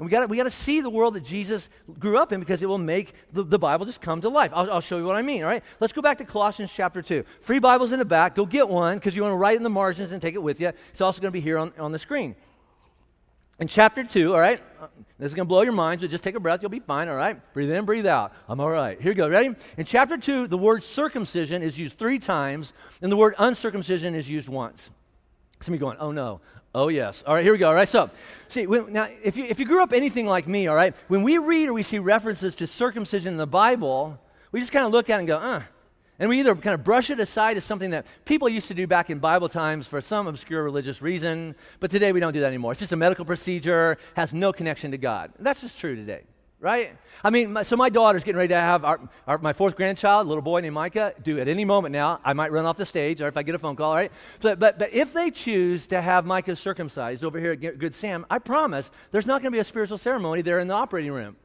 [0.00, 2.66] And we got we to see the world that Jesus grew up in because it
[2.66, 4.50] will make the, the Bible just come to life.
[4.54, 5.62] I'll, I'll, show you what I mean, all right?
[5.78, 7.22] Let's go back to Colossians chapter 2.
[7.42, 8.34] Free Bibles in the back.
[8.34, 10.58] Go get one because you want to write in the margins and take it with
[10.58, 10.72] you.
[10.88, 12.34] It's also going to be here on, on the screen.
[13.58, 14.62] In chapter 2, all right?
[15.18, 16.62] This is going to blow your mind, so just take a breath.
[16.62, 17.38] You'll be fine, all right?
[17.52, 18.32] Breathe in, breathe out.
[18.48, 18.98] I'm all right.
[18.98, 19.28] Here you go.
[19.28, 19.54] Ready?
[19.76, 24.30] In chapter 2, the word circumcision is used three times, and the word uncircumcision is
[24.30, 24.88] used once.
[25.60, 26.40] Some of you going, oh no,
[26.72, 27.24] Oh, yes.
[27.26, 27.68] All right, here we go.
[27.68, 28.10] All right, so,
[28.48, 31.24] see, when, now, if you, if you grew up anything like me, all right, when
[31.24, 34.20] we read or we see references to circumcision in the Bible,
[34.52, 35.62] we just kind of look at it and go, uh.
[36.20, 38.86] And we either kind of brush it aside as something that people used to do
[38.86, 42.46] back in Bible times for some obscure religious reason, but today we don't do that
[42.46, 42.72] anymore.
[42.72, 45.32] It's just a medical procedure, has no connection to God.
[45.40, 46.22] That's just true today
[46.60, 46.94] right?
[47.24, 50.26] I mean, my, so my daughter's getting ready to have our, our, my fourth grandchild,
[50.26, 52.20] a little boy named Micah, due at any moment now.
[52.22, 54.12] I might run off the stage or if I get a phone call, right?
[54.40, 58.26] So, but, but if they choose to have Micah circumcised over here at Good Sam,
[58.30, 61.36] I promise there's not going to be a spiritual ceremony there in the operating room.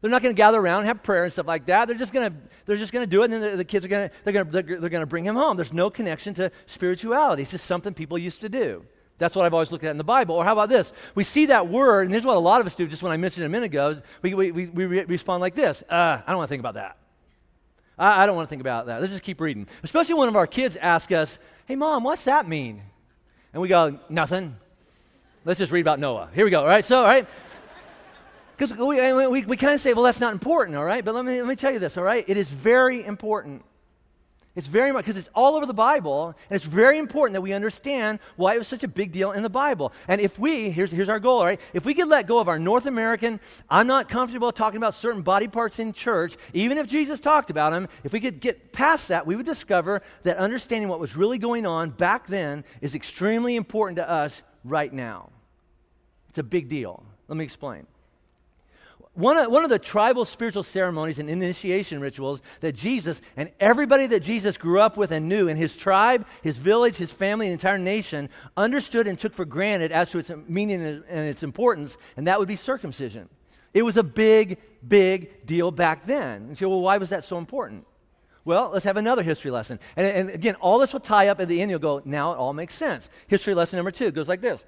[0.00, 1.88] They're not going to gather around and have prayer and stuff like that.
[1.88, 3.86] They're just going to they're just going to do it, and then the, the kids
[3.86, 5.56] are going to they're going to they're, they're going to bring him home.
[5.56, 7.40] There's no connection to spirituality.
[7.40, 8.84] It's just something people used to do.
[9.18, 10.34] That's what I've always looked at in the Bible.
[10.34, 10.92] Or how about this?
[11.14, 13.16] We see that word, and is what a lot of us do, just when I
[13.16, 16.48] mentioned a minute ago, we, we, we, we respond like this uh, I don't want
[16.48, 16.96] to think about that.
[17.98, 19.00] I, I don't want to think about that.
[19.00, 19.68] Let's just keep reading.
[19.82, 22.82] Especially when one of our kids ask us, Hey, mom, what's that mean?
[23.52, 24.56] And we go, Nothing.
[25.44, 26.30] Let's just read about Noah.
[26.34, 26.84] Here we go, all right?
[26.84, 27.28] So, all right.
[28.56, 31.04] Because we, we, we kind of say, well, that's not important, all right?
[31.04, 32.24] But let me, let me tell you this, all right?
[32.26, 33.62] It is very important.
[34.56, 37.52] It's very much, because it's all over the Bible, and it's very important that we
[37.52, 39.92] understand why it was such a big deal in the Bible.
[40.06, 41.60] And if we, here's, here's our goal, right?
[41.72, 45.22] If we could let go of our North American, I'm not comfortable talking about certain
[45.22, 49.08] body parts in church, even if Jesus talked about them, if we could get past
[49.08, 53.56] that, we would discover that understanding what was really going on back then is extremely
[53.56, 55.30] important to us right now.
[56.28, 57.04] It's a big deal.
[57.26, 57.88] Let me explain.
[59.14, 64.08] One of, one of the tribal spiritual ceremonies and initiation rituals that Jesus and everybody
[64.08, 67.52] that Jesus grew up with and knew in his tribe, his village, his family, and
[67.52, 72.26] entire nation understood and took for granted as to its meaning and its importance, and
[72.26, 73.28] that would be circumcision.
[73.72, 76.46] It was a big, big deal back then.
[76.48, 77.86] And so, well, why was that so important?
[78.44, 79.78] Well, let's have another history lesson.
[79.96, 81.70] And, and again, all this will tie up at the end.
[81.70, 83.08] You'll go, now it all makes sense.
[83.28, 84.64] History lesson number two goes like this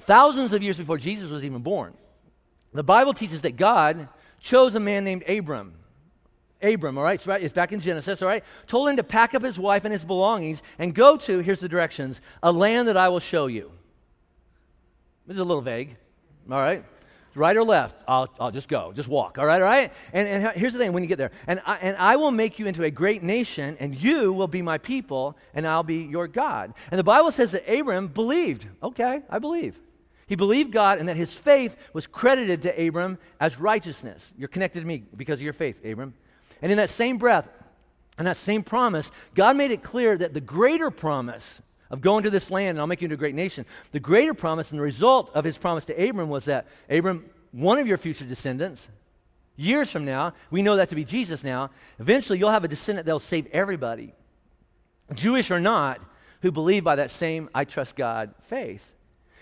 [0.00, 1.94] Thousands of years before Jesus was even born,
[2.72, 4.08] the Bible teaches that God
[4.40, 5.74] chose a man named Abram.
[6.60, 9.58] Abram, all right, it's back in Genesis, all right, told him to pack up his
[9.58, 13.20] wife and his belongings and go to, here's the directions, a land that I will
[13.20, 13.70] show you.
[15.26, 15.96] This is a little vague,
[16.50, 16.84] all right?
[17.34, 17.94] Right or left?
[18.08, 19.92] I'll, I'll just go, just walk, all right, all right?
[20.12, 22.58] And, and here's the thing when you get there, and I, and I will make
[22.58, 26.26] you into a great nation, and you will be my people, and I'll be your
[26.26, 26.74] God.
[26.90, 28.66] And the Bible says that Abram believed.
[28.82, 29.78] Okay, I believe.
[30.28, 34.32] He believed God and that his faith was credited to Abram as righteousness.
[34.38, 36.14] You're connected to me because of your faith, Abram.
[36.62, 37.48] And in that same breath,
[38.18, 42.30] and that same promise, God made it clear that the greater promise of going to
[42.30, 44.82] this land and I'll make you into a great nation, the greater promise and the
[44.82, 48.88] result of his promise to Abram was that, Abram, one of your future descendants,
[49.56, 53.06] years from now, we know that to be Jesus now, eventually you'll have a descendant
[53.06, 54.12] that'll save everybody,
[55.14, 56.00] Jewish or not,
[56.42, 58.92] who believe by that same I trust God faith.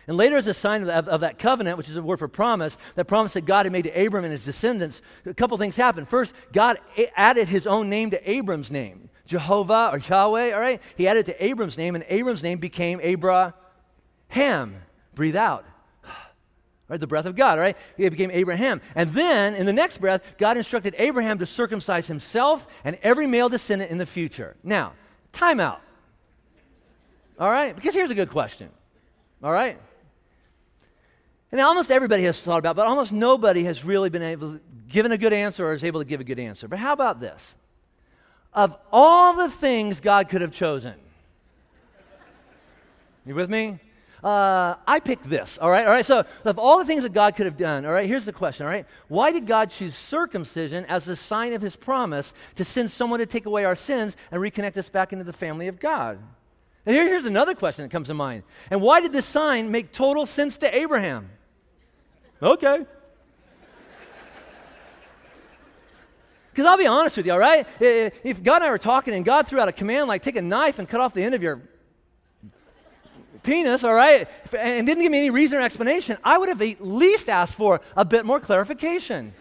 [0.09, 2.29] And later, as a sign of, of, of, that covenant, which is a word for
[2.29, 5.75] promise, that promise that God had made to Abram and his descendants, a couple things
[5.75, 6.09] happened.
[6.09, 6.79] First, God
[7.17, 10.81] added his own name to Abram's name Jehovah or Yahweh, all right?
[10.97, 13.53] He added to Abram's name, and Abram's name became Abraham.
[15.15, 15.65] Breathe out.
[16.89, 17.77] Right, the breath of God, right?
[17.99, 18.81] It became Abraham.
[18.95, 23.49] And then, in the next breath, God instructed Abraham to circumcise himself and every male
[23.49, 24.55] descendant in the future.
[24.63, 24.93] Now,
[25.33, 25.81] time out.
[27.41, 27.75] All right?
[27.75, 28.71] Because here's a good question.
[29.43, 29.81] All right?
[31.53, 35.19] And almost everybody has thought about, but almost nobody has really been able given a
[35.19, 36.69] good answer or is able to give a good answer.
[36.69, 37.55] But how about this?
[38.53, 40.95] Of all the things God could have chosen,
[43.25, 43.79] you with me?
[44.25, 45.87] Uh, I picked this, all right?
[45.87, 48.25] All right, so of all the things that God could have done, all right, here's
[48.25, 48.87] the question, all right?
[49.09, 53.27] Why did God choose circumcision as a sign of his promise to send someone to
[53.27, 56.19] take away our sins and reconnect us back into the family of God?
[56.87, 58.45] And here, here's another question that comes to mind.
[58.71, 61.29] And why did this sign make total sense to Abraham?
[62.41, 62.87] Okay.
[66.53, 67.67] Because I'll be honest with you, all right?
[67.81, 70.43] If God and I were talking and God threw out a command like take a
[70.43, 71.61] knife and cut off the end of your
[73.43, 76.81] penis, all right, and didn't give me any reason or explanation, I would have at
[76.81, 79.35] least asked for a bit more clarification.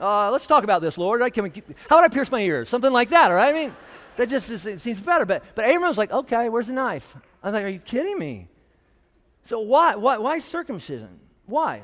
[0.00, 1.20] Uh, let's talk about this, Lord.
[1.20, 1.32] Right?
[1.32, 2.68] Can we how would I pierce my ears?
[2.68, 3.52] Something like that, all right?
[3.52, 3.76] I mean,
[4.18, 5.24] that just is, seems better.
[5.24, 7.16] But, but Abraham's like, okay, where's the knife?
[7.42, 8.48] I'm like, are you kidding me?
[9.44, 11.20] So why, why, why circumcision?
[11.46, 11.82] Why?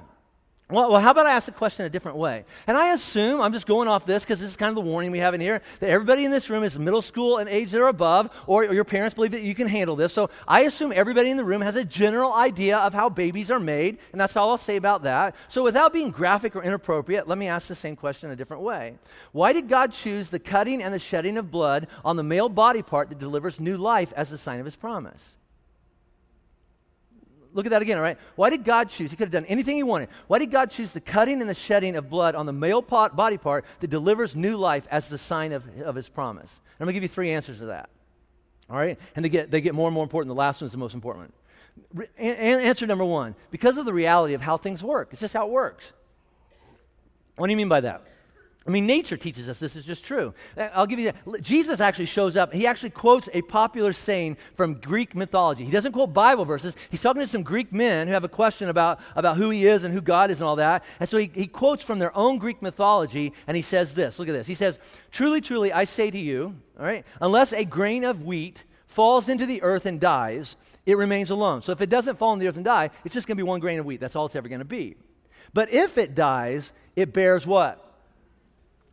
[0.71, 2.47] Well, well, how about I ask the question a different way?
[2.67, 5.11] And I assume, I'm just going off this because this is kind of the warning
[5.11, 7.89] we have in here, that everybody in this room is middle school and age or
[7.89, 10.15] above, or, or your parents believe that you can handle this.
[10.15, 13.61] So I assume everybody in the room has a general idea of how babies are
[13.61, 15.37] made, and that's all I'll say about that.
[15.49, 18.95] So without being graphic or inappropriate, let me ask the same question a different way.
[19.33, 22.81] Why did God choose the cutting and the shedding of blood on the male body
[22.81, 25.37] part that delivers new life as a sign of his promise?
[27.55, 28.19] Look at that again, all right?
[28.35, 29.11] Why did God choose?
[29.11, 30.09] He could have done anything he wanted.
[30.27, 33.17] Why did God choose the cutting and the shedding of blood on the male pot,
[33.17, 36.51] body part that delivers new life as the sign of, of his promise?
[36.53, 37.89] And I'm going to give you three answers to that.
[38.69, 38.99] All right?
[39.15, 40.29] And they get, they get more and more important.
[40.29, 41.33] The last one is the most important
[41.97, 42.09] one.
[42.19, 45.09] answer number one because of the reality of how things work.
[45.13, 45.93] It's just how it works.
[47.37, 48.03] What do you mean by that?
[48.67, 50.33] I mean, nature teaches us this is just true.
[50.57, 51.43] Uh, I'll give you that.
[51.43, 52.55] Jesus actually shows up.
[52.55, 55.67] He actually quotes a popular saying from Greek mythology.
[55.67, 56.75] He doesn't quote Bible verses.
[56.91, 59.85] He's talking to some Greek men who have a question about, about who he is
[59.85, 60.83] and who God is and all that.
[60.99, 64.19] And so he, he quotes from their own Greek mythology and he says this.
[64.19, 64.47] Look at this.
[64.47, 64.79] He says,
[65.11, 69.45] Truly, truly, I say to you, all right, unless a grain of wheat falls into
[69.45, 71.61] the earth and dies, it remains alone.
[71.61, 73.47] So if it doesn't fall in the earth and die, it's just going to be
[73.47, 74.01] one grain of wheat.
[74.01, 74.97] That's all it's ever going to be.
[75.53, 77.84] But if it dies, it bears what?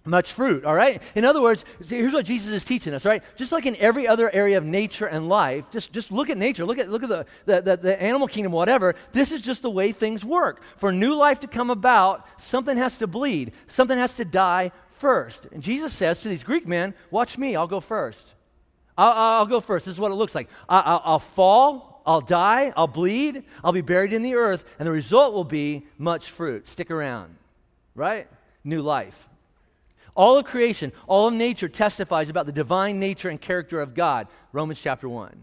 [0.03, 1.01] Much fruit, all right?
[1.13, 3.23] In other words, here's what Jesus is teaching us, right?
[3.35, 6.65] Just like in every other area of nature and life, just, just look at nature,
[6.65, 8.95] look at, look at the, the, the, the animal kingdom, whatever.
[9.11, 10.61] This is just the way things work.
[10.77, 15.45] For new life to come about, something has to bleed, something has to die first.
[15.51, 18.33] And Jesus says to these Greek men, Watch me, I'll go first.
[18.97, 19.85] I'll, I'll go first.
[19.85, 20.49] This is what it looks like.
[20.67, 24.91] I, will fall, I'll die, I'll bleed, I'll be buried in the earth, and the
[24.91, 26.67] result will be much fruit.
[26.67, 27.35] Stick around,
[27.93, 28.27] right?
[28.63, 29.27] New life.
[30.15, 34.27] All of creation, all of nature testifies about the divine nature and character of God.
[34.51, 35.35] Romans chapter 1.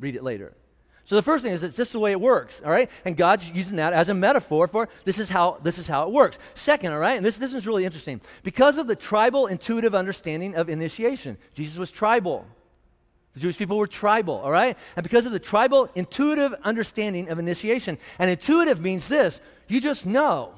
[0.00, 0.54] Read it later.
[1.08, 2.90] So the first thing is it's just the way it works, all right?
[3.06, 6.10] And God's using that as a metaphor for this is how this is how it
[6.10, 6.38] works.
[6.52, 8.20] Second, all right, and this, this is really interesting.
[8.42, 12.46] Because of the tribal intuitive understanding of initiation, Jesus was tribal.
[13.32, 14.76] The Jewish people were tribal, all right?
[14.96, 20.04] And because of the tribal intuitive understanding of initiation, and intuitive means this you just
[20.04, 20.52] know.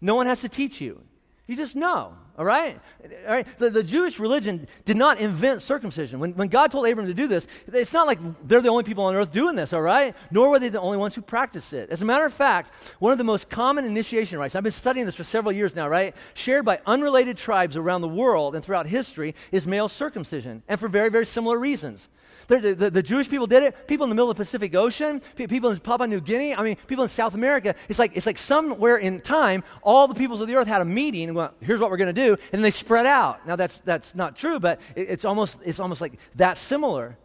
[0.00, 1.02] No one has to teach you.
[1.46, 2.14] You just know.
[2.38, 2.78] All right?
[3.26, 3.46] All right?
[3.58, 6.20] The, Jewish religion did not invent circumcision.
[6.20, 9.04] When, when God told Abram to do this, it's not like they're the only people
[9.04, 10.14] on earth doing this, all right?
[10.30, 11.88] Nor were they the only ones who practiced it.
[11.90, 15.06] As a matter of fact, one of the most common initiation rites, I've been studying
[15.06, 16.14] this for several years now, right?
[16.34, 20.88] Shared by unrelated tribes around the world and throughout history is male circumcision, and for
[20.88, 22.08] very, very similar reasons.
[22.48, 23.88] The, the, the, Jewish people did it.
[23.88, 26.76] People in the middle of the Pacific Ocean, people in Papua New Guinea, I mean,
[26.86, 27.74] people in South America.
[27.88, 30.84] It's like, it's like somewhere in time, all the peoples of the earth had a
[30.84, 32.36] meeting and went, here's what we're going to do.
[32.52, 33.46] And they spread out.
[33.46, 37.18] Now, that's, that's not true, but it, it's, almost, it's almost like that similar.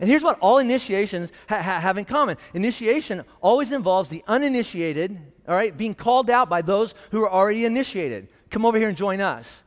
[0.00, 5.18] And here's what all initiations ha- ha- have in common initiation always involves the uninitiated,
[5.46, 8.28] all right, being called out by those who are already initiated.
[8.50, 9.62] Come over here and join us.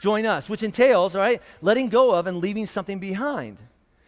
[0.00, 3.58] Join us, which entails, all right, letting go of and leaving something behind.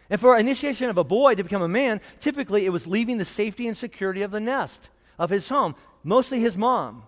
[0.09, 3.25] And for initiation of a boy to become a man, typically it was leaving the
[3.25, 7.03] safety and security of the nest, of his home, mostly his mom.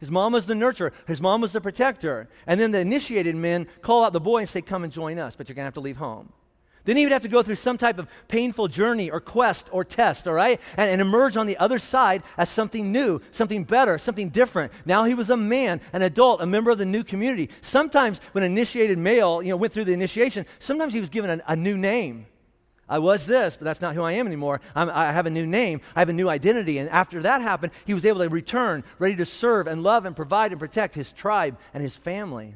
[0.00, 2.28] His mom was the nurturer, his mom was the protector.
[2.46, 5.36] And then the initiated men call out the boy and say, Come and join us,
[5.36, 6.32] but you're going to have to leave home.
[6.84, 9.84] Then he would have to go through some type of painful journey or quest or
[9.84, 10.60] test, all right?
[10.76, 14.72] And, and, emerge on the other side as something new, something better, something different.
[14.84, 17.50] Now he was a man, an adult, a member of the new community.
[17.60, 21.42] Sometimes when initiated male, you know, went through the initiation, sometimes he was given a,
[21.46, 22.26] a new name.
[22.92, 24.60] I was this, but that's not who I am anymore.
[24.74, 25.80] I'm, i have a new name.
[25.96, 26.76] I have a new identity.
[26.76, 30.14] And after that happened, he was able to return, ready to serve and love and
[30.14, 32.54] provide and protect his tribe and his family.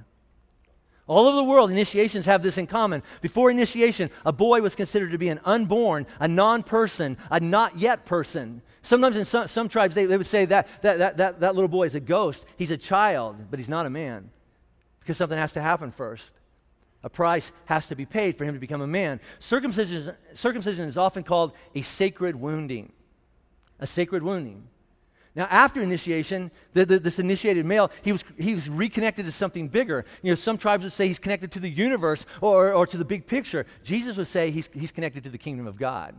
[1.07, 3.03] All over the world, initiations have this in common.
[3.23, 7.79] Before initiation, a boy was considered to be an unborn, a non person, a not
[7.79, 8.61] yet person.
[8.83, 11.67] Sometimes in some, some tribes, they, they would say that, that, that, that, that little
[11.67, 12.45] boy is a ghost.
[12.59, 14.29] He's a child, but he's not a man
[15.01, 16.31] because something has to happen first.
[17.07, 19.21] A price has to be paid for him to become a man.
[19.39, 22.93] Circumcision, circumcision is often called a sacred wounding.
[23.79, 24.65] A sacred wounding.
[25.37, 29.69] Now, after initiation, the, the, this initiated male, he was, he was reconnected to something
[29.69, 30.05] bigger.
[30.21, 33.05] You know, some tribes would say he's connected to the universe or, or to the
[33.05, 33.67] big picture.
[33.85, 36.17] Jesus would say he's, he's connected to the kingdom of God.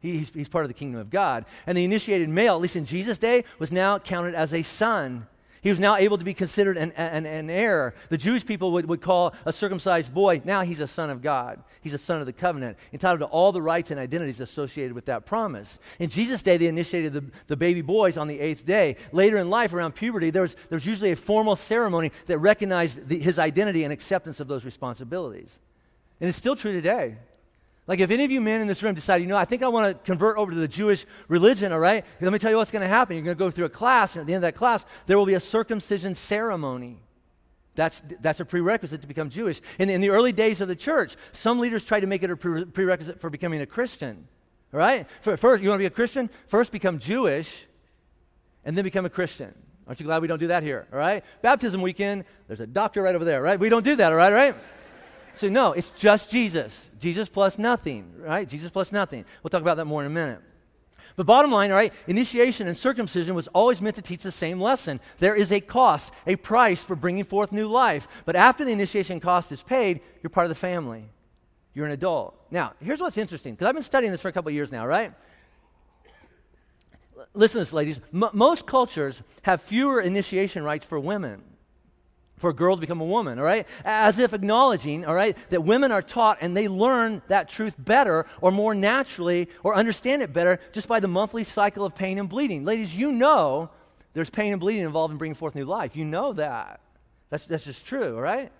[0.00, 1.44] He, he's, he's part of the kingdom of God.
[1.64, 5.28] And the initiated male, at least in Jesus' day, was now counted as a son
[5.62, 7.94] he was now able to be considered an, an, an heir.
[8.08, 11.62] The Jewish people would, would call a circumcised boy, now he's a son of God.
[11.82, 15.06] He's a son of the covenant, entitled to all the rights and identities associated with
[15.06, 15.78] that promise.
[15.98, 18.96] In Jesus' day, they initiated the, the baby boys on the eighth day.
[19.12, 23.08] Later in life, around puberty, there was, there was usually a formal ceremony that recognized
[23.08, 25.58] the, his identity and acceptance of those responsibilities.
[26.20, 27.16] And it's still true today.
[27.86, 29.68] Like, if any of you men in this room decide, you know, I think I
[29.68, 32.04] want to convert over to the Jewish religion, all right?
[32.20, 33.16] Let me tell you what's going to happen.
[33.16, 35.18] You're going to go through a class, and at the end of that class, there
[35.18, 36.98] will be a circumcision ceremony.
[37.74, 39.60] That's, that's a prerequisite to become Jewish.
[39.78, 42.36] In, in the early days of the church, some leaders tried to make it a
[42.36, 44.28] pre- prerequisite for becoming a Christian.
[44.72, 45.06] All right?
[45.20, 46.30] For, first, you want to be a Christian?
[46.46, 47.66] First, become Jewish,
[48.64, 49.54] and then become a Christian.
[49.86, 50.86] Aren't you glad we don't do that here?
[50.92, 51.24] All right?
[51.42, 53.58] Baptism weekend, there's a doctor right over there, right?
[53.58, 54.32] We don't do that, all right?
[54.32, 54.54] Right?
[55.40, 56.86] So, no, it's just Jesus.
[57.00, 58.46] Jesus plus nothing, right?
[58.46, 59.24] Jesus plus nothing.
[59.42, 60.42] We'll talk about that more in a minute.
[61.16, 65.00] But bottom line, right, initiation and circumcision was always meant to teach the same lesson.
[65.16, 68.06] There is a cost, a price for bringing forth new life.
[68.26, 71.08] But after the initiation cost is paid, you're part of the family.
[71.72, 72.38] You're an adult.
[72.50, 75.14] Now, here's what's interesting, because I've been studying this for a couple years now, right?
[77.32, 77.98] Listen to this, ladies.
[78.12, 81.44] M- most cultures have fewer initiation rites for women
[82.40, 83.68] for a girl to become a woman, all right?
[83.84, 88.24] As if acknowledging, all right, that women are taught and they learn that truth better
[88.40, 92.30] or more naturally or understand it better just by the monthly cycle of pain and
[92.30, 92.64] bleeding.
[92.64, 93.68] Ladies, you know
[94.14, 95.94] there's pain and bleeding involved in bringing forth new life.
[95.94, 96.80] You know that.
[97.28, 98.50] That's, that's just true, all right?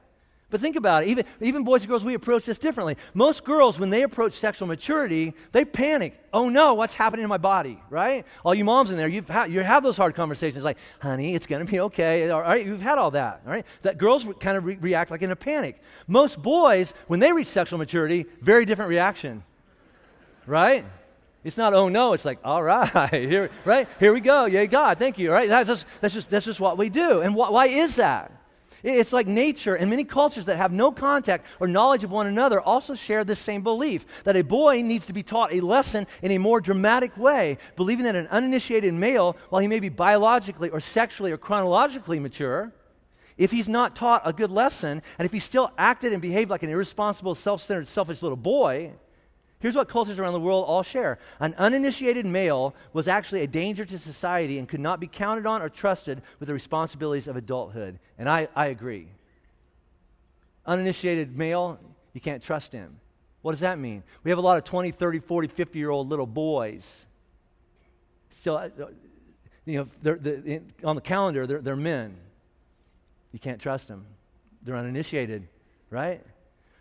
[0.51, 1.09] But think about it.
[1.11, 2.97] Even, even boys and girls, we approach this differently.
[3.15, 6.19] Most girls, when they approach sexual maturity, they panic.
[6.33, 8.27] Oh no, what's happening in my body, right?
[8.45, 11.47] All you moms in there, you've ha- you have those hard conversations like, honey, it's
[11.47, 12.29] going to be okay.
[12.31, 13.65] All right, you've had all that, all right?
[13.83, 15.81] That girls kind of re- react like in a panic.
[16.09, 19.45] Most boys, when they reach sexual maturity, very different reaction,
[20.47, 20.85] right?
[21.45, 23.87] It's not, oh no, it's like, all right, here, right?
[24.01, 24.47] Here we go.
[24.47, 25.49] Yay, God, thank you, all right?
[25.49, 27.21] That's just, that's just, that's just what we do.
[27.21, 28.33] And wh- why is that?
[28.83, 32.61] It's like nature, and many cultures that have no contact or knowledge of one another
[32.61, 36.31] also share this same belief that a boy needs to be taught a lesson in
[36.31, 40.81] a more dramatic way, believing that an uninitiated male, while he may be biologically or
[40.81, 42.73] sexually or chronologically mature,
[43.37, 46.63] if he's not taught a good lesson, and if he still acted and behaved like
[46.63, 48.93] an irresponsible, self centered, selfish little boy,
[49.61, 53.85] Here's what cultures around the world all share an uninitiated male was actually a danger
[53.85, 57.99] to society and could not be counted on or trusted with the responsibilities of adulthood.
[58.19, 59.09] And I, I agree.
[60.65, 61.79] Uninitiated male,
[62.15, 63.01] you can't trust him.
[63.43, 64.03] What does that mean?
[64.25, 67.07] We have a lot of 20, 30, 40, 50 year old little boys.
[68.31, 68.69] Still, uh,
[69.67, 72.17] you know, they're, they're, on the calendar, they're, they're men.
[73.33, 74.07] You can't trust them.
[74.63, 75.49] They're uninitiated,
[75.91, 76.23] right?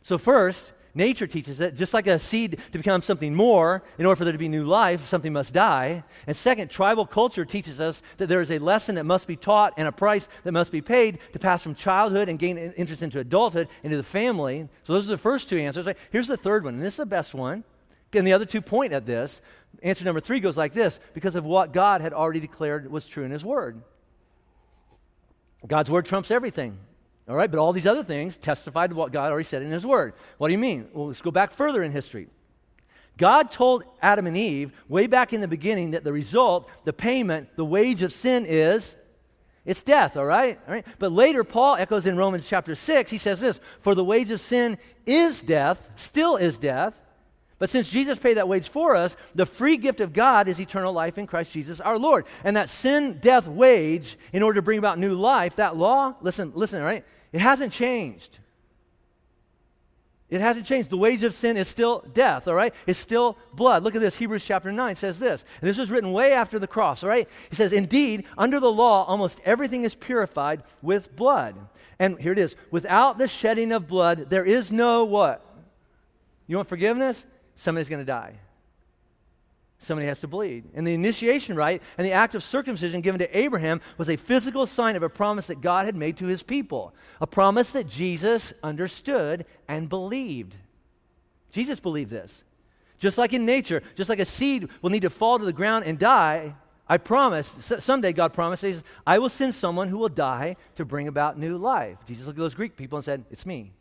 [0.01, 4.15] So, first, Nature teaches that just like a seed to become something more, in order
[4.15, 6.03] for there to be new life, something must die.
[6.25, 9.73] And second, tribal culture teaches us that there is a lesson that must be taught
[9.77, 13.19] and a price that must be paid to pass from childhood and gain interest into
[13.19, 14.67] adulthood into the family.
[14.83, 15.87] So those are the first two answers.
[16.11, 17.63] Here's the third one, and this is the best one.
[18.13, 19.41] And the other two point at this.
[19.83, 23.23] Answer number three goes like this because of what God had already declared was true
[23.23, 23.83] in His Word.
[25.67, 26.79] God's Word trumps everything.
[27.30, 29.86] All right, but all these other things testified to what God already said in His
[29.86, 30.13] Word.
[30.39, 30.89] What do you mean?
[30.91, 32.27] Well, let's go back further in history.
[33.17, 37.55] God told Adam and Eve way back in the beginning that the result, the payment,
[37.55, 38.95] the wage of sin is
[39.65, 40.57] it's death, all right?
[40.67, 40.88] All right?
[40.97, 44.39] But later Paul echoes in Romans chapter 6, he says this, for the wage of
[44.39, 46.99] sin is death, still is death.
[47.59, 50.93] But since Jesus paid that wage for us, the free gift of God is eternal
[50.93, 52.25] life in Christ Jesus our Lord.
[52.43, 56.53] And that sin death wage, in order to bring about new life, that law, listen,
[56.55, 57.03] listen, all right?
[57.32, 58.39] It hasn't changed.
[60.30, 60.91] It hasn't changed.
[60.91, 62.73] The wage of sin is still death, all right?
[62.86, 63.84] It's still blood.
[63.84, 64.15] Look at this.
[64.15, 65.43] Hebrews chapter 9 says this.
[65.59, 67.27] And this was written way after the cross, all right?
[67.49, 71.55] He says, Indeed, under the law, almost everything is purified with blood.
[71.97, 72.55] And here it is.
[72.69, 75.43] Without the shedding of blood, there is no what?
[76.45, 77.25] You want forgiveness?
[77.55, 78.36] Somebody's going to die
[79.80, 80.65] somebody has to bleed.
[80.73, 84.65] And the initiation rite and the act of circumcision given to Abraham was a physical
[84.65, 88.53] sign of a promise that God had made to his people, a promise that Jesus
[88.61, 90.55] understood and believed.
[91.51, 92.43] Jesus believed this.
[92.99, 95.86] Just like in nature, just like a seed will need to fall to the ground
[95.86, 96.55] and die,
[96.88, 101.39] I promise, someday God promises, I will send someone who will die to bring about
[101.39, 101.99] new life.
[102.05, 103.71] Jesus looked at those Greek people and said, It's me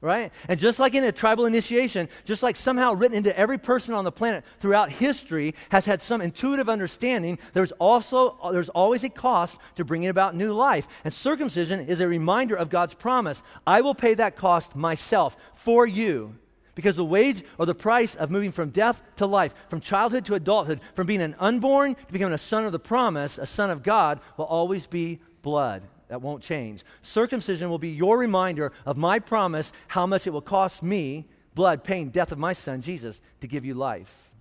[0.00, 0.32] right?
[0.48, 4.04] And just like in a tribal initiation, just like somehow written into every person on
[4.04, 9.58] the planet throughout history has had some intuitive understanding, there's also there's always a cost
[9.76, 10.88] to bringing about new life.
[11.04, 13.42] And circumcision is a reminder of God's promise.
[13.66, 16.36] I will pay that cost myself for you.
[16.74, 20.34] Because the wage or the price of moving from death to life, from childhood to
[20.34, 23.82] adulthood, from being an unborn to becoming a son of the promise, a son of
[23.82, 25.82] God, will always be blood.
[26.10, 26.84] That won't change.
[27.02, 31.84] Circumcision will be your reminder of my promise, how much it will cost me, blood,
[31.84, 34.32] pain, death of my son, Jesus, to give you life.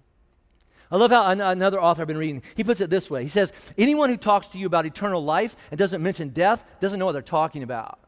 [0.91, 3.21] I love how another author I've been reading, he puts it this way.
[3.21, 6.97] He says, Anyone who talks to you about eternal life and doesn't mention death doesn't
[6.97, 7.99] know what they're talking about.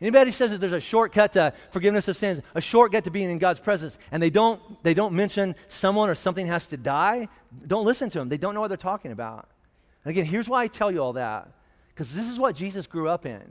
[0.00, 3.36] Anybody says that there's a shortcut to forgiveness of sins, a shortcut to being in
[3.36, 7.28] God's presence, and they don't, they don't mention someone or something has to die,
[7.66, 8.30] don't listen to them.
[8.30, 9.46] They don't know what they're talking about.
[10.04, 11.48] And again, here's why I tell you all that.
[11.94, 13.42] Because this is what Jesus grew up in.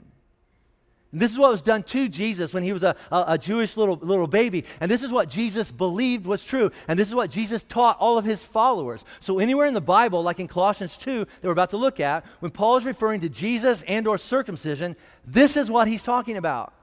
[1.14, 3.76] And this is what was done to Jesus when he was a, a, a, Jewish
[3.76, 4.64] little, little baby.
[4.80, 6.72] And this is what Jesus believed was true.
[6.88, 9.04] And this is what Jesus taught all of his followers.
[9.20, 12.26] So anywhere in the Bible, like in Colossians 2 that we're about to look at,
[12.40, 16.74] when Paul is referring to Jesus and or circumcision, this is what he's talking about.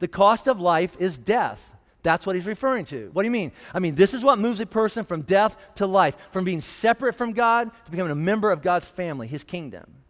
[0.00, 1.70] The cost of life is death.
[2.02, 3.08] That's what he's referring to.
[3.12, 3.52] What do you mean?
[3.72, 7.14] I mean, this is what moves a person from death to life, from being separate
[7.14, 10.03] from God to becoming a member of God's family, his kingdom.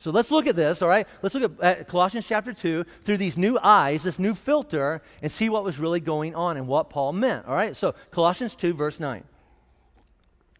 [0.00, 1.06] So let's look at this, all right?
[1.20, 5.50] Let's look at, Colossians chapter 2 through these new eyes, this new filter, and see
[5.50, 7.76] what was really going on and what Paul meant, all right?
[7.76, 9.24] So Colossians 2, verse 9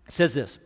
[0.08, 0.58] says this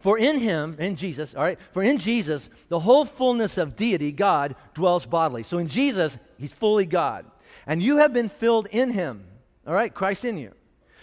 [0.00, 4.10] For in him, in Jesus, all right, for in Jesus, the whole fullness of deity,
[4.10, 5.44] God, dwells bodily.
[5.44, 7.24] So in Jesus, he's fully God.
[7.68, 9.24] And you have been filled in him,
[9.64, 10.50] all right, Christ in you,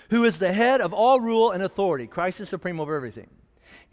[0.09, 2.07] who is the head of all rule and authority.
[2.07, 3.29] Christ is supreme over everything.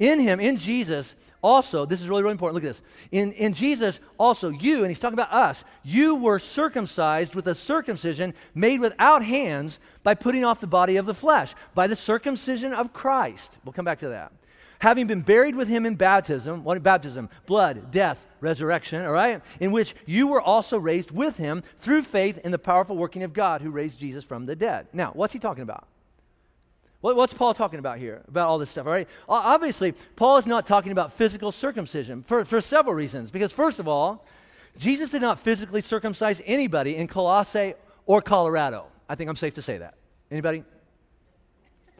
[0.00, 2.54] In him, in Jesus, also, this is really, really important.
[2.56, 2.82] Look at this.
[3.12, 7.54] In, in Jesus, also, you, and he's talking about us, you were circumcised with a
[7.54, 12.72] circumcision made without hands by putting off the body of the flesh, by the circumcision
[12.72, 13.58] of Christ.
[13.64, 14.32] We'll come back to that.
[14.80, 17.28] Having been buried with him in baptism, what baptism?
[17.44, 19.42] Blood, death, resurrection, all right?
[19.60, 23.34] In which you were also raised with him through faith in the powerful working of
[23.34, 24.88] God who raised Jesus from the dead.
[24.94, 25.86] Now, what's he talking about?
[27.00, 29.08] What's Paul talking about here, about all this stuff, all right?
[29.28, 33.30] Obviously, Paul is not talking about physical circumcision for, for several reasons.
[33.30, 34.26] Because, first of all,
[34.76, 37.74] Jesus did not physically circumcise anybody in Colossae
[38.06, 38.86] or Colorado.
[39.08, 39.94] I think I'm safe to say that.
[40.30, 40.62] Anybody?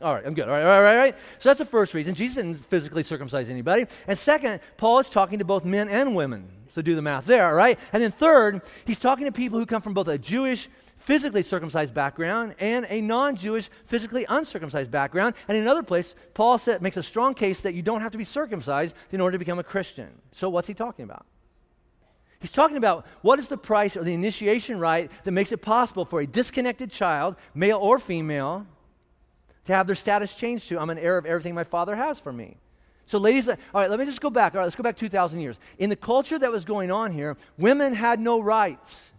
[0.03, 0.49] All right, I'm good.
[0.49, 1.17] All right, all right, all right.
[1.39, 2.15] So that's the first reason.
[2.15, 3.87] Jesus didn't physically circumcise anybody.
[4.07, 6.49] And second, Paul is talking to both men and women.
[6.73, 7.79] So do the math there, all right?
[7.93, 10.69] And then third, he's talking to people who come from both a Jewish
[11.01, 15.35] physically circumcised background and a non Jewish, physically uncircumcised background.
[15.49, 18.19] And in another place, Paul said, makes a strong case that you don't have to
[18.19, 20.09] be circumcised in order to become a Christian.
[20.33, 21.27] So, what's he talking about?
[22.39, 26.05] He's talking about what is the price or the initiation rite that makes it possible
[26.07, 28.67] for a disconnected child, male or female,
[29.67, 32.33] to have their status changed to I'm an heir of everything my father has for
[32.33, 32.57] me.
[33.05, 34.55] So, ladies, all right, let me just go back.
[34.55, 35.59] All right, let's go back 2,000 years.
[35.79, 39.13] In the culture that was going on here, women had no rights.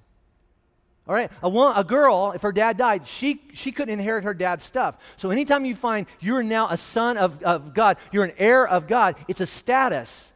[1.08, 4.36] All right, a, one, a girl, if her dad died, she, she couldn't inherit her
[4.36, 4.98] dad's stuff.
[5.18, 8.88] So anytime you find you're now a son of, of God, you're an heir of
[8.88, 10.32] God, it's a status.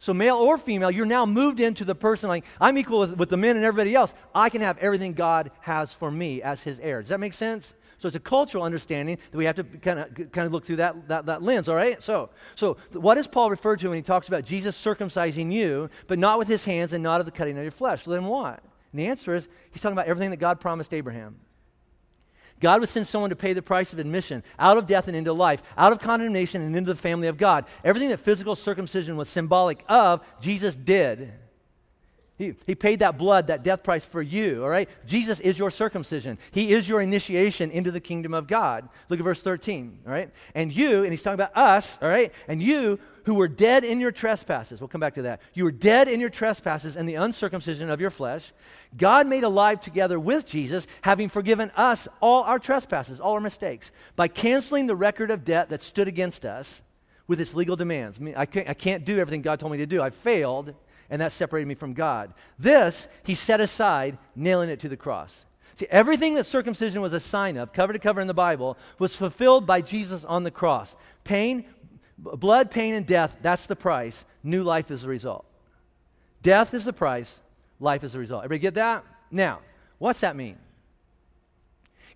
[0.00, 3.28] So male or female, you're now moved into the person like, I'm equal with, with
[3.28, 4.14] the men and everybody else.
[4.34, 7.02] I can have everything God has for me as his heir.
[7.02, 7.74] Does that make sense?
[7.98, 10.76] So it's a cultural understanding that we have to kind of kind of look through
[10.76, 12.02] that, that, that lens, all right?
[12.02, 16.18] So, so what does Paul refer to when he talks about Jesus circumcising you, but
[16.18, 18.04] not with his hands and not of the cutting of your flesh?
[18.04, 18.64] Then what?
[18.92, 21.36] And the answer is he's talking about everything that God promised Abraham.
[22.60, 25.32] God would send someone to pay the price of admission out of death and into
[25.32, 27.64] life, out of condemnation and into the family of God.
[27.82, 31.32] Everything that physical circumcision was symbolic of, Jesus did.
[32.36, 34.88] He, he paid that blood, that death price for you, all right?
[35.06, 36.38] Jesus is your circumcision.
[36.50, 38.88] He is your initiation into the kingdom of God.
[39.10, 40.30] Look at verse 13, all right?
[40.54, 42.32] And you, and he's talking about us, all right?
[42.48, 42.98] And you
[43.30, 45.40] who were dead in your trespasses, we'll come back to that.
[45.54, 48.52] You were dead in your trespasses and the uncircumcision of your flesh.
[48.96, 53.92] God made alive together with Jesus, having forgiven us all our trespasses, all our mistakes,
[54.16, 56.82] by canceling the record of debt that stood against us
[57.28, 58.18] with its legal demands.
[58.18, 60.02] I, mean, I, can't, I can't do everything God told me to do.
[60.02, 60.74] I failed,
[61.08, 62.34] and that separated me from God.
[62.58, 65.46] This, he set aside, nailing it to the cross.
[65.76, 69.14] See, everything that circumcision was a sign of, cover to cover in the Bible, was
[69.14, 70.96] fulfilled by Jesus on the cross.
[71.22, 71.64] Pain,
[72.20, 74.24] blood, pain, and death, that's the price.
[74.42, 75.44] New life is the result.
[76.42, 77.40] Death is the price,
[77.78, 78.44] life is the result.
[78.44, 79.04] Everybody get that?
[79.30, 79.60] Now,
[79.98, 80.58] what's that mean?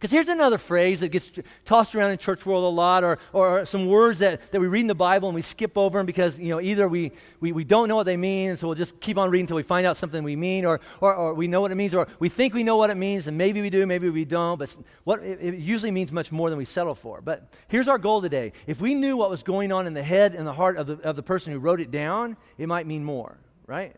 [0.05, 1.31] Because here's another phrase that gets
[1.65, 4.83] tossed around in church world a lot, or, or some words that, that we read
[4.83, 7.65] in the Bible and we skip over them because, you know, either we, we, we
[7.65, 9.87] don't know what they mean, and so we'll just keep on reading until we find
[9.87, 12.53] out something we mean, or, or, or we know what it means, or we think
[12.53, 15.41] we know what it means, and maybe we do, maybe we don't, but what, it,
[15.41, 17.23] it usually means much more than we settle for.
[17.23, 18.53] But here's our goal today.
[18.67, 20.99] If we knew what was going on in the head and the heart of the,
[20.99, 23.97] of the person who wrote it down, it might mean more, right?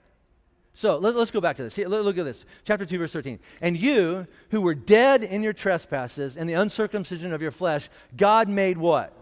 [0.76, 1.72] So let, us go back to this.
[1.72, 2.44] See, look at this.
[2.64, 3.38] Chapter 2, verse 13.
[3.62, 8.50] And you, who were dead in your trespasses and the uncircumcision of your flesh, God
[8.50, 9.14] made what?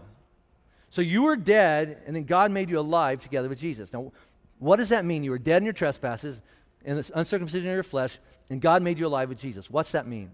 [0.89, 3.93] So you were dead, and then God made you alive together with Jesus.
[3.93, 4.11] Now,
[4.59, 5.23] what does that mean?
[5.23, 6.41] You were dead in your trespasses
[6.83, 9.69] and the uncircumcision of your flesh, and God made you alive with Jesus.
[9.69, 10.31] What's that mean?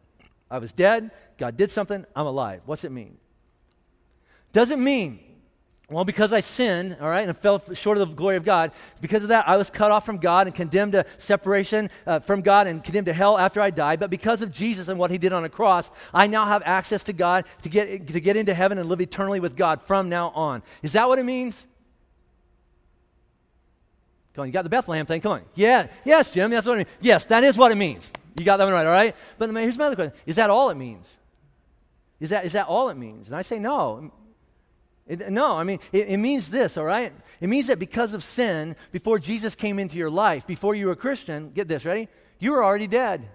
[0.50, 2.62] I was dead, God did something, I'm alive.
[2.66, 3.18] What's it mean?
[4.54, 5.20] Does it mean
[5.92, 8.72] well, because I sinned, all right, and fell short of the glory of God,
[9.02, 12.42] because of that, I was cut off from God and condemned to separation uh, from
[12.42, 14.00] God and condemned to hell after I died.
[14.00, 17.04] But because of Jesus and what he did on the cross, I now have access
[17.04, 20.30] to God to get, to get into heaven and live eternally with God from now
[20.30, 20.64] on.
[20.82, 21.66] Is that what it means?
[24.34, 25.20] Come on, you got the Bethlehem thing.
[25.20, 25.42] Come on.
[25.56, 26.90] Yeah, yes, Jim, that's what it means.
[27.02, 28.10] Yes, that is what it means.
[28.38, 29.16] You got that one right, all right?
[29.38, 31.18] But here's my other question Is that all it means?
[32.22, 33.28] Is that, is that all it means?
[33.28, 34.12] And I say no.
[35.12, 37.12] It, no, I mean, it, it, means this, all right?
[37.42, 40.94] It means that because of sin, before Jesus came into your life, before you were
[40.94, 42.08] a Christian, get this, ready?
[42.40, 43.28] You were already dead.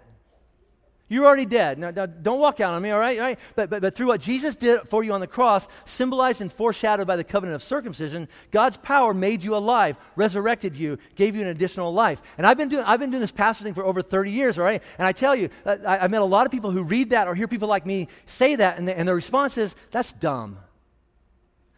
[1.11, 1.79] You were already dead.
[1.79, 3.19] Now, now don't walk out on me, all right?
[3.19, 3.39] All right?
[3.57, 7.07] But, but, but through what Jesus did for you on the cross, symbolized and foreshadowed
[7.07, 11.49] by the covenant of circumcision, God's power made you alive, resurrected you, gave you an
[11.49, 12.23] additional life.
[12.39, 14.65] And I've been doing, I've been doing this pastor thing for over 30 years, all
[14.65, 14.83] right?
[14.97, 17.29] And I tell you, uh, I, have met a lot of people who read that
[17.29, 20.57] or hear people like me say that, and, the, and their response is, that's dumb.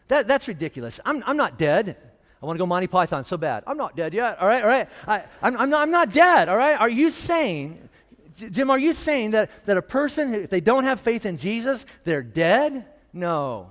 [0.09, 0.99] That, that's ridiculous.
[1.05, 1.95] I'm, I'm not dead.
[2.41, 3.63] I want to go Monty Python so bad.
[3.65, 4.39] I'm not dead yet.
[4.39, 4.89] All right, all right.
[5.07, 6.49] I, I'm, I'm, not, I'm not dead.
[6.49, 6.79] All right.
[6.79, 7.89] Are you saying,
[8.35, 11.85] Jim, are you saying that, that a person, if they don't have faith in Jesus,
[12.05, 12.85] they're dead?
[13.13, 13.69] No.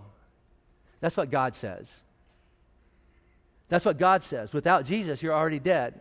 [1.00, 1.94] That's what God says.
[3.68, 4.52] That's what God says.
[4.52, 6.00] Without Jesus, you're already dead.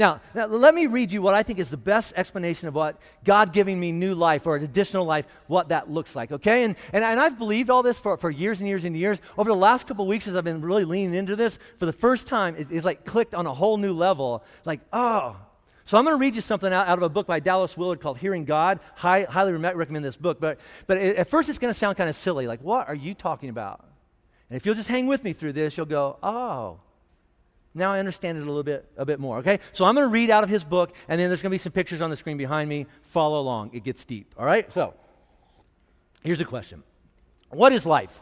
[0.00, 2.98] Now, now, let me read you what I think is the best explanation of what
[3.22, 6.64] God giving me new life or an additional life, what that looks like, okay?
[6.64, 9.20] And, and, and I've believed all this for, for years and years and years.
[9.36, 12.26] Over the last couple weeks, as I've been really leaning into this, for the first
[12.26, 14.42] time, it, it's like clicked on a whole new level.
[14.64, 15.36] Like, oh.
[15.84, 18.00] So I'm going to read you something out, out of a book by Dallas Willard
[18.00, 18.80] called Hearing God.
[18.94, 20.40] High, highly recommend this book.
[20.40, 22.46] But, but it, at first, it's going to sound kind of silly.
[22.46, 23.84] Like, what are you talking about?
[24.48, 26.80] And if you'll just hang with me through this, you'll go, oh.
[27.74, 29.60] Now I understand it a little bit, a bit more, okay?
[29.72, 31.58] So I'm going to read out of his book, and then there's going to be
[31.58, 32.86] some pictures on the screen behind me.
[33.02, 33.70] Follow along.
[33.72, 34.70] It gets deep, all right?
[34.72, 34.94] So
[36.22, 36.82] here's a question
[37.50, 38.20] What is life?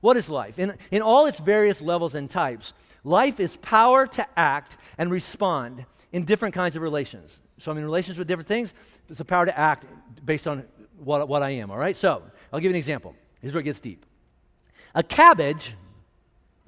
[0.00, 0.58] What is life?
[0.58, 2.74] In, in all its various levels and types,
[3.04, 7.40] life is power to act and respond in different kinds of relations.
[7.58, 8.74] So I'm in relations with different things.
[9.08, 9.86] It's the power to act
[10.24, 10.64] based on
[10.98, 11.96] what, what I am, all right?
[11.96, 12.22] So
[12.52, 13.14] I'll give you an example.
[13.40, 14.04] Here's where it gets deep.
[14.94, 15.74] A cabbage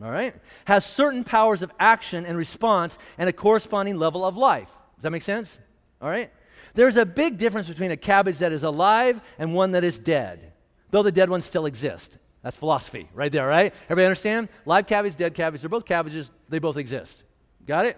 [0.02, 0.34] all right,
[0.64, 4.70] has certain powers of action and response and a corresponding level of life.
[4.96, 5.58] Does that make sense?
[6.02, 6.32] All right?
[6.74, 10.52] There's a big difference between a cabbage that is alive and one that is dead,
[10.90, 12.18] though the dead ones still exist.
[12.42, 13.72] That's philosophy right there, right?
[13.84, 14.48] Everybody understand?
[14.66, 17.22] Live cabbage, dead cabbage, they're both cabbages, they both exist.
[17.64, 17.96] Got it?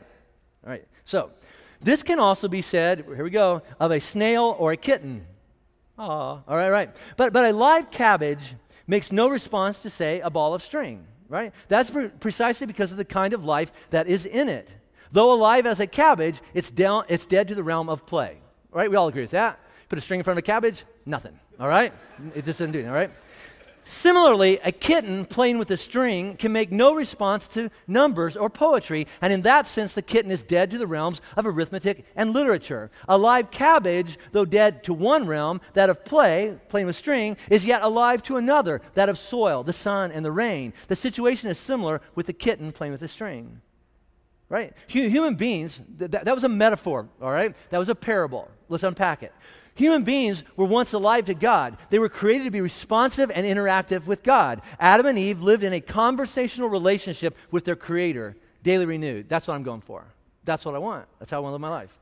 [0.65, 0.87] All right.
[1.05, 1.31] So,
[1.81, 5.27] this can also be said, here we go, of a snail or a kitten.
[5.99, 6.97] Aw, all right, right.
[7.17, 8.55] But, but a live cabbage
[8.87, 11.53] makes no response to, say, a ball of string right?
[11.69, 14.73] That's pre- precisely because of the kind of life that is in it.
[15.13, 18.39] Though alive as a cabbage, it's, down, it's dead to the realm of play,
[18.71, 18.91] right?
[18.91, 19.59] We all agree with that.
[19.89, 21.93] Put a string in front of a cabbage, nothing, all right?
[22.35, 23.11] It just doesn't do it, all right?
[23.89, 29.07] Similarly, a kitten playing with a string can make no response to numbers or poetry,
[29.23, 32.91] and in that sense, the kitten is dead to the realms of arithmetic and literature.
[33.07, 37.65] A live cabbage, though dead to one realm, that of play, playing with string, is
[37.65, 40.73] yet alive to another, that of soil, the sun, and the rain.
[40.89, 43.61] The situation is similar with the kitten playing with a string.
[44.49, 44.73] Right?
[44.89, 47.55] Human beings, th- that was a metaphor, all right?
[47.71, 48.51] That was a parable.
[48.69, 49.33] Let's unpack it.
[49.77, 51.77] Human beings were once alive to God.
[51.91, 54.63] They were created to be responsive and interactive with God.
[54.81, 59.29] Adam and Eve lived in a conversational relationship with their Creator, daily renewed.
[59.29, 60.05] That's what I'm going for.
[60.45, 61.05] That's what I want.
[61.19, 61.99] That's how I want to live my life.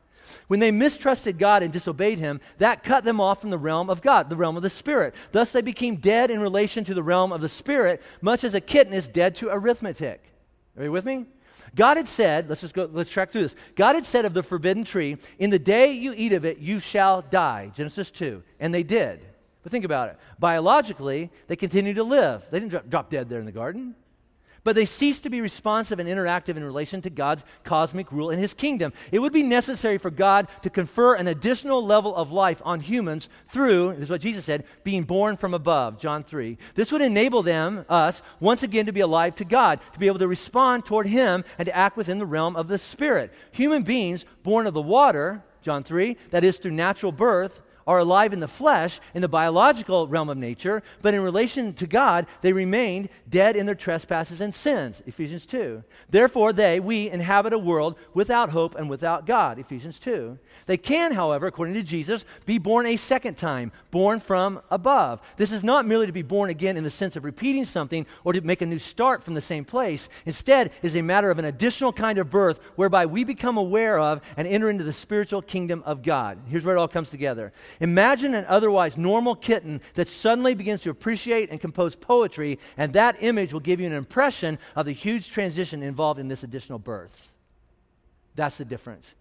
[0.46, 4.02] When they mistrusted God and disobeyed Him, that cut them off from the realm of
[4.02, 5.12] God, the realm of the Spirit.
[5.32, 8.60] Thus, they became dead in relation to the realm of the Spirit, much as a
[8.60, 10.22] kitten is dead to arithmetic.
[10.78, 11.26] Are you with me?
[11.74, 13.56] God had said, let's just go, let's track through this.
[13.74, 16.80] God had said of the forbidden tree, in the day you eat of it, you
[16.80, 17.72] shall die.
[17.74, 18.42] Genesis 2.
[18.60, 19.20] And they did.
[19.62, 20.18] But think about it.
[20.38, 22.46] Biologically, they continued to live.
[22.50, 23.94] They didn't drop, drop dead there in the garden
[24.64, 28.38] but they cease to be responsive and interactive in relation to God's cosmic rule in
[28.38, 28.92] his kingdom.
[29.12, 33.28] It would be necessary for God to confer an additional level of life on humans
[33.48, 36.58] through, this is what Jesus said, being born from above, John 3.
[36.74, 40.18] This would enable them, us, once again to be alive to God, to be able
[40.18, 43.32] to respond toward him and to act within the realm of the Spirit.
[43.52, 48.32] Human beings born of the water, John 3, that is through natural birth, are alive
[48.32, 52.52] in the flesh, in the biological realm of nature, but in relation to God, they
[52.52, 55.02] remained dead in their trespasses and sins.
[55.06, 55.82] Ephesians 2.
[56.08, 59.58] Therefore, they, we, inhabit a world without hope and without God.
[59.58, 60.38] Ephesians 2.
[60.66, 65.20] They can, however, according to Jesus, be born a second time, born from above.
[65.36, 68.32] This is not merely to be born again in the sense of repeating something or
[68.32, 70.08] to make a new start from the same place.
[70.26, 73.98] Instead, it is a matter of an additional kind of birth whereby we become aware
[73.98, 76.38] of and enter into the spiritual kingdom of God.
[76.48, 77.52] Here's where it all comes together.
[77.80, 83.16] Imagine an otherwise normal kitten that suddenly begins to appreciate and compose poetry, and that
[83.20, 87.32] image will give you an impression of the huge transition involved in this additional birth.
[88.34, 89.14] That's the difference.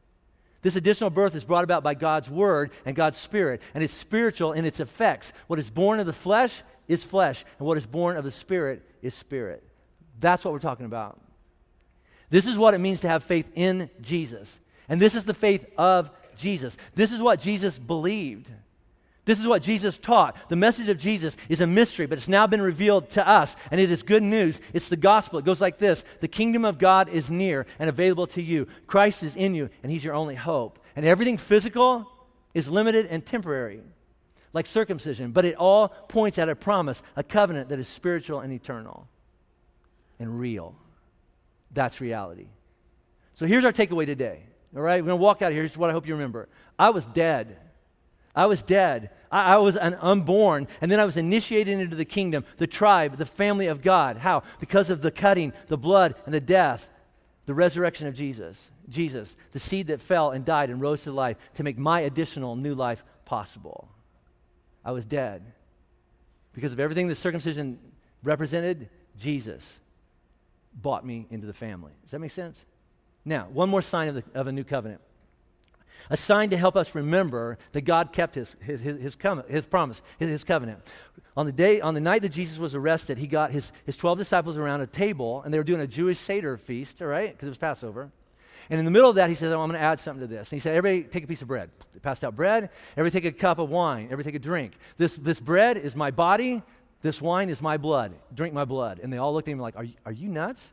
[0.61, 4.53] This additional birth is brought about by God's word and God's spirit, and it's spiritual
[4.53, 5.33] in its effects.
[5.47, 8.81] What is born of the flesh is flesh, and what is born of the spirit
[9.01, 9.63] is spirit.
[10.19, 11.19] That's what we're talking about.
[12.29, 14.59] This is what it means to have faith in Jesus.
[14.87, 16.77] And this is the faith of Jesus.
[16.95, 18.49] This is what Jesus believed.
[19.25, 20.35] This is what Jesus taught.
[20.49, 23.79] The message of Jesus is a mystery, but it's now been revealed to us, and
[23.79, 24.59] it is good news.
[24.73, 25.39] It's the gospel.
[25.39, 28.67] It goes like this The kingdom of God is near and available to you.
[28.85, 30.79] Christ is in you, and He's your only hope.
[30.95, 32.11] And everything physical
[32.53, 33.81] is limited and temporary,
[34.51, 38.51] like circumcision, but it all points at a promise, a covenant that is spiritual and
[38.51, 39.07] eternal
[40.19, 40.75] and real.
[41.71, 42.47] That's reality.
[43.35, 44.43] So here's our takeaway today.
[44.75, 45.63] All right, we're going to walk out of here.
[45.63, 47.57] Here's what I hope you remember I was dead.
[48.35, 49.11] I was dead.
[49.31, 50.67] I, I, was an unborn.
[50.81, 54.17] And then I was initiated into the kingdom, the tribe, the family of God.
[54.17, 54.41] How?
[54.59, 56.89] Because of the cutting, the blood, and the death,
[57.45, 58.71] the resurrection of Jesus.
[58.89, 62.55] Jesus, the seed that fell and died and rose to life to make my additional
[62.55, 63.87] new life possible.
[64.83, 65.43] I was dead.
[66.53, 67.79] Because of everything the circumcision
[68.23, 69.79] represented, Jesus
[70.73, 71.93] bought me into the family.
[72.01, 72.65] Does that make sense?
[73.25, 75.01] Now, one more sign of, the, of a new covenant.
[76.09, 79.65] A sign to help us remember that God kept his, his, his, his, com- his
[79.65, 80.79] promise, his, his covenant.
[81.37, 84.17] On the, day, on the night that Jesus was arrested, he got his, his 12
[84.17, 87.47] disciples around a table, and they were doing a Jewish Seder feast, all right, because
[87.47, 88.11] it was Passover.
[88.69, 90.27] And in the middle of that, he says, oh, I'm going to add something to
[90.27, 90.51] this.
[90.51, 91.69] And he said, Everybody take a piece of bread.
[91.93, 92.69] They passed out bread.
[92.95, 94.05] Everybody take a cup of wine.
[94.05, 94.73] Everybody take a drink.
[94.97, 96.63] This, this bread is my body.
[97.01, 98.13] This wine is my blood.
[98.33, 98.99] Drink my blood.
[99.03, 100.71] And they all looked at him like, Are, are you nuts?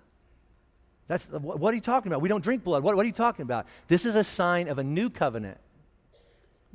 [1.11, 2.20] That's, what, are you talking about?
[2.20, 2.84] We don't drink blood.
[2.84, 3.66] What, what are you talking about?
[3.88, 5.58] This is a sign of a new covenant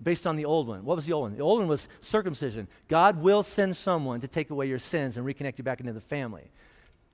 [0.04, 0.84] based on the old one.
[0.84, 1.38] What was the old one?
[1.38, 2.68] The old one was circumcision.
[2.90, 6.02] God will send someone to take away your sins and reconnect you back into the
[6.02, 6.52] family.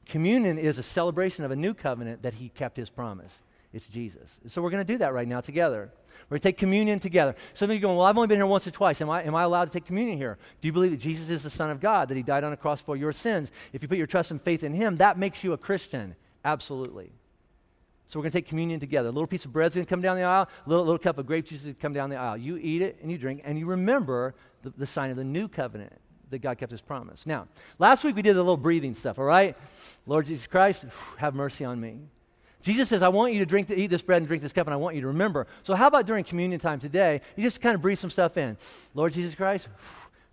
[0.07, 3.43] Communion is a celebration of a new covenant that he kept his promise.
[3.71, 4.39] It's Jesus.
[4.47, 5.91] So we're going to do that right now together.
[6.27, 7.35] We're going to take communion together.
[7.53, 8.99] Some of you going, Well, I've only been here once or twice.
[8.99, 10.39] Am I, am I allowed to take communion here?
[10.59, 12.57] Do you believe that Jesus is the Son of God, that He died on a
[12.57, 13.51] cross for your sins?
[13.73, 16.15] If you put your trust and faith in Him, that makes you a Christian.
[16.43, 17.11] Absolutely.
[18.07, 19.07] So we're going to take communion together.
[19.07, 21.17] A little piece of bread's going to come down the aisle, a little, little cup
[21.17, 22.35] of grape juice is going to come down the aisle.
[22.35, 25.47] You eat it and you drink, and you remember the, the sign of the new
[25.47, 25.93] covenant
[26.29, 27.25] that God kept his promise.
[27.25, 27.47] Now,
[27.79, 29.55] last week we did a little breathing stuff, all right?
[30.05, 30.85] Lord Jesus Christ,
[31.17, 31.99] have mercy on me.
[32.61, 34.73] Jesus says, I want you to drink, eat this bread and drink this cup, and
[34.73, 35.47] I want you to remember.
[35.63, 38.57] So, how about during communion time today, you just kind of breathe some stuff in?
[38.93, 39.67] Lord Jesus Christ,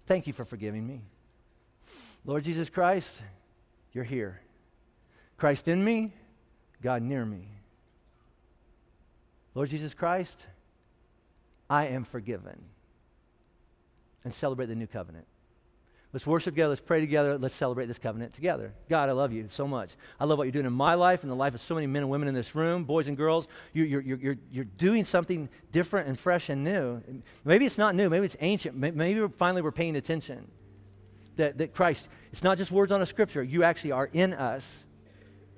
[0.06, 1.00] thank you for forgiving me.
[2.24, 3.22] Lord Jesus Christ,
[3.92, 4.40] you're here.
[5.38, 6.12] Christ in me,
[6.82, 7.48] God near me.
[9.54, 10.46] Lord Jesus Christ,
[11.70, 12.60] I am forgiven.
[14.24, 15.26] And celebrate the new covenant.
[16.12, 16.70] Let's worship together.
[16.70, 17.38] Let's pray together.
[17.38, 18.72] Let's celebrate this covenant together.
[18.88, 19.90] God, I love you so much.
[20.18, 22.02] I love what you're doing in my life and the life of so many men
[22.02, 23.46] and women in this room, boys and girls.
[23.74, 27.02] You, you're, you're, you're, you're doing something different and fresh and new.
[27.44, 28.08] Maybe it's not new.
[28.08, 28.74] Maybe it's ancient.
[28.76, 30.50] Maybe finally we're paying attention.
[31.36, 33.42] That, that Christ, it's not just words on a scripture.
[33.42, 34.84] You actually are in us.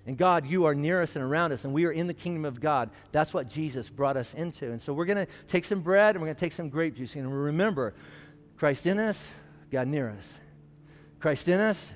[0.07, 2.45] And God, you are near us and around us, and we are in the kingdom
[2.45, 2.91] of God.
[3.13, 4.71] That's what Jesus brought us into.
[4.71, 6.97] And so we're going to take some bread and we're going to take some grape
[6.97, 7.15] juice.
[7.17, 7.95] And remember,
[8.57, 9.31] Christ in us,
[9.71, 10.41] God near us.
[11.21, 11.93] Christ in us,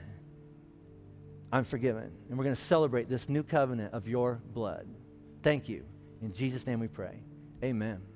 [1.51, 2.11] I'm forgiven.
[2.29, 4.87] And we're going to celebrate this new covenant of your blood.
[5.43, 5.85] Thank you.
[6.21, 7.21] In Jesus' name we pray.
[7.63, 8.14] Amen.